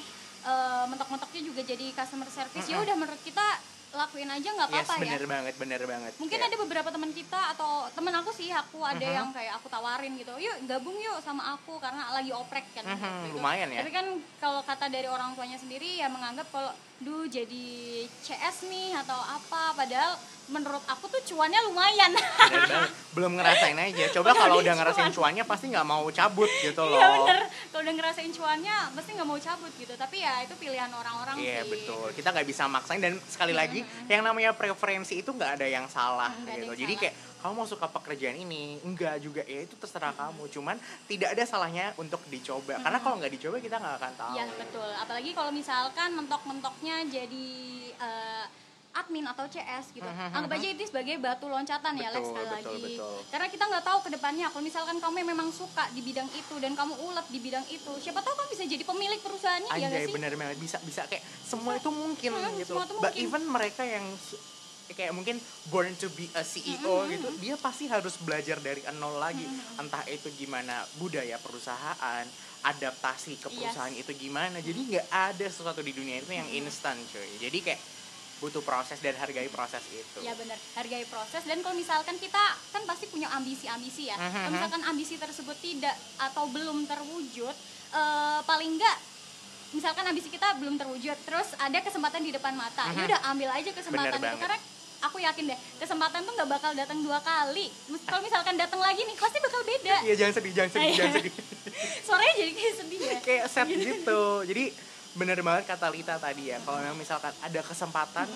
eh, 0.45 0.83
mentok-mentoknya 0.85 1.41
juga 1.43 1.61
jadi 1.63 1.85
customer 1.91 2.29
service, 2.29 2.67
ya 2.67 2.77
udah 2.77 2.95
menurut 2.95 3.21
kita 3.21 3.41
lakuin 3.89 4.29
aja 4.29 4.45
nggak 4.47 4.69
yes 4.69 4.85
apa-apa 4.85 4.93
ya. 4.95 5.01
bener 5.01 5.23
banget 5.25 5.53
bener 5.57 5.81
banget 5.83 6.11
Mungkin 6.15 6.37
Kayak, 6.37 6.47
ada 6.47 6.57
beberapa 6.61 6.89
teman 6.89 7.11
kita 7.11 7.39
atau 7.51 7.71
temen 7.89 8.13
aku 8.13 8.29
sih, 8.29 8.49
aku 8.49 8.79
ada 8.81 9.01
Mhm. 9.01 9.15
yang 9.15 9.29
kayak 9.29 9.53
aku 9.55 9.67
tawarin 9.67 10.13
gitu, 10.13 10.33
yuk 10.37 10.57
gabung 10.63 10.93
yuk 10.95 11.17
sama 11.19 11.53
aku 11.53 11.79
karena 11.79 12.05
lagi 12.11 12.29
oprek 12.29 12.69
kan. 12.71 12.85
Mhm, 12.85 12.93
waktu 12.93 13.25
itu. 13.25 13.35
lumayan 13.35 13.67
ya. 13.67 13.79
Tapi 13.81 13.91
kan 13.91 14.05
kalau 14.37 14.61
kata 14.61 14.85
dari 14.87 15.05
orang 15.05 15.33
tuanya 15.33 15.57
sendiri 15.57 15.97
ya 15.97 16.05
menganggap 16.07 16.45
kalau, 16.47 16.69
duh 16.99 17.25
jadi 17.25 17.67
CS 18.19 18.67
nih 18.67 18.93
atau 18.99 19.17
apa, 19.17 19.73
padahal 19.73 20.19
menurut 20.49 20.81
aku 20.83 21.05
tuh 21.07 21.21
cuannya 21.25 21.61
lumayan. 21.65 22.11
belum 23.09 23.35
ngerasain 23.35 23.73
aja 23.75 24.05
coba 24.17 24.33
kalau 24.33 24.59
udah 24.59 24.73
ngerasain 24.73 25.09
cuan. 25.09 25.33
cuannya 25.33 25.43
pasti 25.43 25.65
nggak 25.69 25.81
mau 25.83 26.05
cabut 26.09 26.49
gitu 26.61 26.83
loh 26.83 26.97
Iya 26.97 27.09
bener, 27.15 27.41
kalau 27.69 27.81
udah 27.81 27.95
ngerasain 27.95 28.31
cuannya 28.31 28.75
pasti 28.93 29.09
nggak 29.13 29.27
mau 29.27 29.39
cabut 29.39 29.71
gitu. 29.75 29.93
Tapi 29.93 30.17
ya 30.19 30.33
itu 30.41 30.53
pilihan 30.55 30.89
orang-orang 30.89 31.35
Iya 31.37 31.61
sih. 31.61 31.69
betul, 31.71 32.05
kita 32.13 32.29
nggak 32.29 32.47
bisa 32.47 32.63
maksain 32.65 32.99
dan 32.99 33.13
sekali 33.23 33.53
lagi 33.53 33.81
yang 34.05 34.21
namanya 34.21 34.51
preferensi 34.51 35.17
itu 35.17 35.29
nggak 35.29 35.57
ada 35.57 35.67
yang 35.67 35.85
salah 35.85 36.33
gitu. 36.39 36.65
yang 36.65 36.75
Jadi 36.75 36.93
salah. 36.93 37.01
kayak 37.03 37.15
kamu 37.39 37.53
mau 37.55 37.63
suka 37.63 37.87
pekerjaan 37.87 38.35
ini, 38.35 38.83
enggak 38.83 39.15
juga 39.19 39.39
ya 39.43 39.63
itu 39.63 39.71
terserah 39.73 40.11
kamu. 40.11 40.49
Cuman 40.49 40.75
tidak 41.07 41.31
ada 41.31 41.43
salahnya 41.45 41.95
untuk 41.95 42.19
dicoba 42.27 42.75
karena 42.77 42.99
kalau 42.99 43.15
nggak 43.15 43.31
dicoba 43.31 43.57
kita 43.57 43.77
nggak 43.77 43.95
akan 43.95 44.13
tahu. 44.15 44.33
Iya 44.33 44.45
betul. 44.53 44.89
Apalagi 44.91 45.31
kalau 45.31 45.51
misalkan 45.51 46.09
mentok-mentoknya 46.13 47.07
jadi 47.07 47.47
eh, 47.95 48.45
admin 48.99 49.25
atau 49.25 49.45
CS 49.45 49.91
gitu. 49.91 50.03
Anggap 50.05 50.51
aja 50.51 50.67
itu 50.67 50.83
sebagai 50.85 51.15
batu 51.17 51.45
loncatan 51.45 51.93
ya 51.95 52.09
Lex 52.09 52.19
Betul, 52.21 52.29
sekali 52.29 52.45
betul, 52.45 52.59
lagi. 52.75 52.83
betul. 52.91 53.15
Karena 53.29 53.47
kita 53.47 53.63
nggak 53.65 53.83
tahu 53.85 53.99
ke 54.01 54.09
depannya. 54.11 54.47
Kalau 54.49 54.61
misalkan 54.61 54.97
kamu 54.97 55.15
memang 55.25 55.49
suka 55.49 55.87
di 55.89 56.01
bidang 56.01 56.27
itu 56.29 56.55
dan 56.57 56.73
kamu 56.73 56.93
ulet 56.99 57.27
di 57.27 57.39
bidang 57.39 57.65
itu, 57.65 57.91
siapa 57.97 58.19
tahu 58.19 58.35
kamu 58.35 58.49
bisa 58.49 58.63
jadi 58.67 58.83
pemilik 58.83 59.19
perusahaannya 59.19 59.69
ya 59.71 59.87
Anjay 59.87 60.05
sih? 60.05 60.13
bener 60.13 60.31
banget 60.35 60.57
bisa 60.57 60.77
bisa 60.81 61.01
kayak 61.05 61.23
semua 61.41 61.73
itu 61.73 61.89
mungkin 61.89 62.29
Hmm, 62.31 62.55
gitu. 62.57 62.75
semua 62.75 62.83
itu 62.83 62.93
But 62.95 63.03
mungkin. 63.09 63.23
even 63.23 63.43
mereka 63.45 63.83
yang 63.83 64.05
kayak 64.89 65.13
mungkin 65.13 65.37
born 65.65 65.93
to 65.95 66.09
be 66.09 66.25
a 66.33 66.41
CEO 66.41 66.81
Hmm, 66.99 67.09
gitu, 67.09 67.29
dia 67.37 67.55
pasti 67.55 67.85
harus 67.85 68.17
belajar 68.17 68.57
dari 68.57 68.81
nol 68.91 69.15
lagi. 69.17 69.45
Entah 69.77 70.01
itu 70.05 70.27
gimana 70.33 70.81
budaya 70.97 71.37
perusahaan, 71.37 72.25
adaptasi 72.61 73.37
ke 73.37 73.47
Yes. 73.47 73.55
perusahaan 73.69 73.93
itu 73.93 74.11
gimana. 74.13 74.59
Jadi 74.59 74.79
nggak 74.89 75.07
ada 75.07 75.45
sesuatu 75.47 75.79
di 75.79 75.93
dunia 75.93 76.19
itu 76.19 76.31
yang 76.31 76.49
instan, 76.51 76.97
cuy. 77.05 77.37
Jadi 77.39 77.57
kayak 77.61 77.79
butuh 78.39 78.61
proses 78.61 78.97
dan 78.97 79.15
hargai 79.15 79.47
proses 79.47 79.83
itu. 79.89 80.19
Ya 80.19 80.31
benar, 80.31 80.55
hargai 80.73 81.03
proses 81.05 81.43
dan 81.43 81.59
kalau 81.59 81.75
misalkan 81.75 82.15
kita 82.15 82.39
kan 82.71 82.81
pasti 82.83 83.05
punya 83.05 83.27
ambisi-ambisi 83.29 84.07
ya. 84.07 84.15
Mhm. 84.15 84.31
Kalau 84.33 84.51
misalkan 84.53 84.81
ambisi 84.85 85.15
tersebut 85.15 85.57
tidak 85.57 85.91
atau 86.17 86.47
belum 86.47 86.83
terwujud, 86.85 87.51
eh, 87.91 88.39
paling 88.41 88.71
enggak 88.73 88.97
misalkan 89.69 90.01
ambisi 90.03 90.27
kita 90.27 90.55
belum 90.55 90.75
terwujud, 90.75 91.13
terus 91.21 91.53
ada 91.55 91.77
kesempatan 91.77 92.21
di 92.21 92.31
depan 92.31 92.51
mata, 92.53 92.89
ya 92.89 92.95
Mhm. 92.95 93.07
udah 93.07 93.19
ambil 93.29 93.49
aja 93.51 93.69
kesempatan 93.69 94.07
Bener 94.07 94.17
itu 94.17 94.25
banget. 94.25 94.41
karena 94.41 94.57
aku 94.99 95.17
yakin 95.17 95.43
deh 95.45 95.59
kesempatan 95.77 96.19
tuh 96.21 96.33
nggak 96.33 96.49
bakal 96.49 96.71
datang 96.73 96.99
dua 96.99 97.19
kali. 97.21 97.67
Kalau 98.01 98.19
misalkan 98.19 98.55
datang 98.55 98.79
lagi 98.79 98.99
nih 98.99 99.15
pasti 99.15 99.37
bakal 99.37 99.61
beda. 99.63 99.95
Iya 100.01 100.15
jangan 100.17 100.33
sedih, 100.33 100.53
jangan 100.53 100.71
sedih, 100.73 100.87
Iya. 100.87 100.97
jangan 100.97 101.13
sedih. 101.13 101.33
Suaranya 102.07 102.33
jadi 102.35 102.51
kayak 102.53 102.75
sedih 102.77 102.99
ya. 102.99 103.17
kayak 103.21 103.45
set 103.47 103.67
gitu. 103.69 104.21
Jadi 104.43 104.63
bener 105.19 105.39
banget 105.43 105.63
kata 105.67 105.91
Lita 105.91 106.15
tadi 106.15 106.47
ya. 106.47 106.57
Kalau 106.63 106.79
memang 106.79 106.95
misalkan 106.95 107.35
ada 107.35 107.59
kesempatan, 107.61 108.27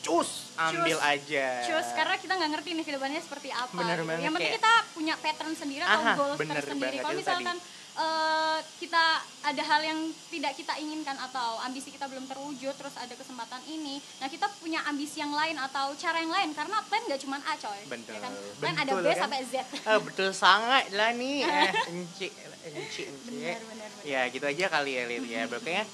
cus 0.00 0.54
ambil 0.56 0.94
Cus. 0.94 1.02
aja. 1.02 1.46
Cus, 1.66 1.88
karena 1.92 2.14
kita 2.16 2.32
nggak 2.32 2.50
ngerti 2.54 2.68
nih 2.72 2.84
ke 2.86 2.92
depannya 2.94 3.18
seperti 3.18 3.50
apa. 3.50 3.74
Bener 3.74 3.98
gitu. 3.98 4.06
banget, 4.06 4.22
Yang 4.22 4.32
penting 4.32 4.46
kayak- 4.46 4.62
kita 4.62 4.72
punya 4.94 5.14
pattern 5.18 5.52
sendiri 5.52 5.82
atau 5.82 6.00
Aha, 6.00 6.14
goals 6.14 6.38
bener 6.38 6.54
tersendiri. 6.56 6.96
Kalau 6.96 7.16
misalkan 7.18 7.58
eh, 7.90 8.58
kita 8.78 9.04
ada 9.42 9.62
hal 9.66 9.82
yang 9.82 9.98
tidak 10.30 10.54
kita 10.54 10.78
inginkan 10.78 11.18
atau 11.20 11.58
ambisi 11.60 11.90
kita 11.90 12.06
belum 12.06 12.24
terwujud, 12.24 12.72
terus 12.72 12.94
ada 12.94 13.12
kesempatan 13.12 13.60
ini, 13.66 13.98
nah 14.16 14.30
kita 14.30 14.46
punya 14.56 14.80
ambisi 14.86 15.18
yang 15.18 15.34
lain 15.34 15.58
atau 15.58 15.90
cara 15.98 16.16
yang 16.16 16.30
lain 16.30 16.54
karena 16.54 16.80
plan 16.86 17.02
nggak 17.02 17.20
cuma 17.20 17.42
A 17.42 17.58
coy. 17.58 17.82
Betul. 17.90 18.14
Ya 18.14 18.20
kan? 18.22 18.32
Plan 18.56 18.76
ada 18.78 18.92
Betul, 18.94 19.04
B 19.04 19.08
kan? 19.10 19.20
sampai 19.26 19.40
Z. 19.42 19.54
Ah, 19.84 19.98
betul 19.98 20.30
sangat 20.30 20.84
lah 20.94 21.10
nih. 21.12 21.42
Eh, 21.50 21.70
enci, 21.90 22.26
enci, 22.62 23.02
enci. 23.04 23.32
Benar, 23.42 23.58
benar, 23.58 23.88
benar. 23.90 24.06
Ya 24.06 24.20
gitu 24.28 24.44
aja 24.44 24.64
kali 24.70 24.92
ya 24.94 25.02
Lit 25.04 25.24
ya. 25.26 25.42
Pokoknya 25.44 25.82
ya 25.82 25.84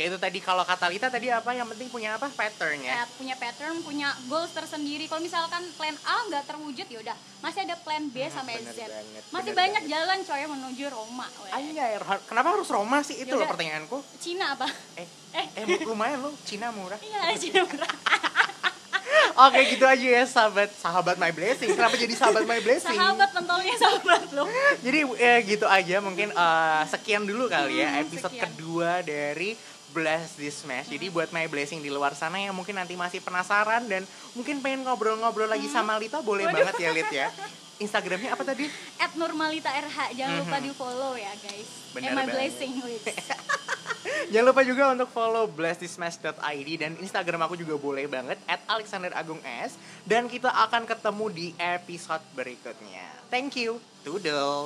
itu 0.00 0.16
tadi 0.16 0.38
kalau 0.38 0.62
kata 0.62 0.86
Lita 0.86 1.08
tadi 1.08 1.26
apa 1.26 1.50
yang 1.50 1.66
penting 1.66 1.88
punya 1.88 2.14
apa 2.14 2.30
pattern 2.30 2.78
ya. 2.78 2.92
Ya, 2.92 3.04
punya 3.10 3.34
pattern, 3.34 3.80
punya 3.80 4.08
goals 4.24 4.50
tersendiri. 4.50 5.04
Kalau 5.04 5.18
misalkan 5.18 5.64
plan 5.74 5.96
A 6.04 6.16
nggak 6.24 6.44
terwujud 6.44 6.84
ya 6.84 6.98
udah, 7.00 7.16
masih 7.38 7.64
ada 7.64 7.74
plan 7.76 8.04
B 8.04 8.22
sampai 8.26 8.58
bener 8.58 8.70
Z. 8.70 8.78
banget, 8.84 9.22
Masih 9.28 9.52
banyak 9.52 9.82
banget. 9.82 9.90
jalan 9.90 10.18
coy 10.22 10.42
menuju 10.46 10.84
Roma. 10.88 11.26
ha- 11.98 12.22
kenapa 12.24 12.48
harus 12.52 12.68
Roma 12.68 12.98
sih? 13.00 13.16
Itu 13.16 13.32
loh 13.32 13.42
Yaudah. 13.42 13.50
pertanyaanku. 13.50 13.96
Cina 14.18 14.54
apa? 14.54 14.66
Eh, 14.94 15.06
eh 15.34 15.82
lumayan 15.82 16.20
loh, 16.20 16.34
Cina 16.42 16.70
murah. 16.70 16.98
Iya, 16.98 17.34
Cina 17.34 17.62
murah. 17.62 17.90
Oke 19.38 19.70
gitu 19.70 19.86
aja 19.86 20.02
ya 20.02 20.24
sahabat 20.26 20.68
sahabat 20.74 21.14
my 21.14 21.30
blessing. 21.30 21.70
Kenapa 21.70 21.94
jadi 21.94 22.10
sahabat 22.10 22.42
my 22.42 22.58
blessing? 22.58 22.90
Sahabat 22.90 23.30
pentolnya 23.30 23.70
sahabat 23.78 24.34
lo. 24.34 24.50
Jadi 24.84 24.98
ya 25.14 25.34
gitu 25.40 25.62
aja 25.64 25.96
mungkin 26.02 26.28
eh, 26.28 26.82
sekian 26.84 27.22
dulu 27.22 27.46
kali 27.46 27.78
ya 27.78 27.88
Hmm, 27.88 28.02
episode 28.02 28.34
sekian. 28.34 28.50
kedua 28.50 28.98
dari 29.00 29.54
Bless 29.90 30.34
This 30.34 30.60
Smash. 30.60 30.86
Jadi 30.86 31.08
buat 31.08 31.28
my 31.28 31.46
blessing 31.46 31.78
di 31.78 31.88
luar 31.88 32.12
sana 32.12 32.36
yang 32.36 32.52
mungkin 32.52 32.74
nanti 32.74 32.92
masih 32.92 33.18
penasaran 33.18 33.84
dan 33.84 34.04
mungkin 34.32 34.58
pengen 34.58 34.82
ngobrol-ngobrol 34.82 35.46
lagi 35.46 35.66
sama 35.66 35.96
Lita 35.96 36.20
boleh 36.20 36.44
Hmm. 36.44 36.52
Waduh. 36.52 36.64
banget 36.64 36.74
ya 36.78 36.90
Lit 36.90 37.10
ya. 37.10 37.28
Instagramnya 37.78 38.34
apa 38.34 38.42
tadi? 38.42 38.66
At 38.96 39.14
Nurmalita 39.14 39.70
RH 39.70 39.98
jangan 40.12 40.36
lupa 40.40 40.56
Mhm. 40.56 40.64
di 40.64 40.70
follow 40.72 41.12
ya 41.14 41.30
guys. 41.36 41.68
Bener 41.90 42.10
And 42.10 42.16
my 42.16 42.24
banget. 42.24 42.34
blessing. 42.34 42.72
Jangan 44.28 44.46
lupa 44.46 44.62
juga 44.62 44.82
untuk 44.90 45.08
follow 45.08 45.44
blessthismatch.id 45.46 46.68
dan 46.76 46.96
Instagram 46.96 47.40
aku 47.40 47.54
juga 47.54 47.76
boleh 47.76 48.06
banget 48.06 48.38
at 48.44 48.60
Alexander 48.66 49.12
Agung 49.12 49.38
S 49.44 49.76
dan 50.02 50.26
kita 50.26 50.48
akan 50.48 50.84
ketemu 50.84 51.24
di 51.28 51.46
episode 51.56 52.22
berikutnya. 52.32 53.04
Thank 53.28 53.54
you. 53.54 53.78
Toodle. 54.02 54.64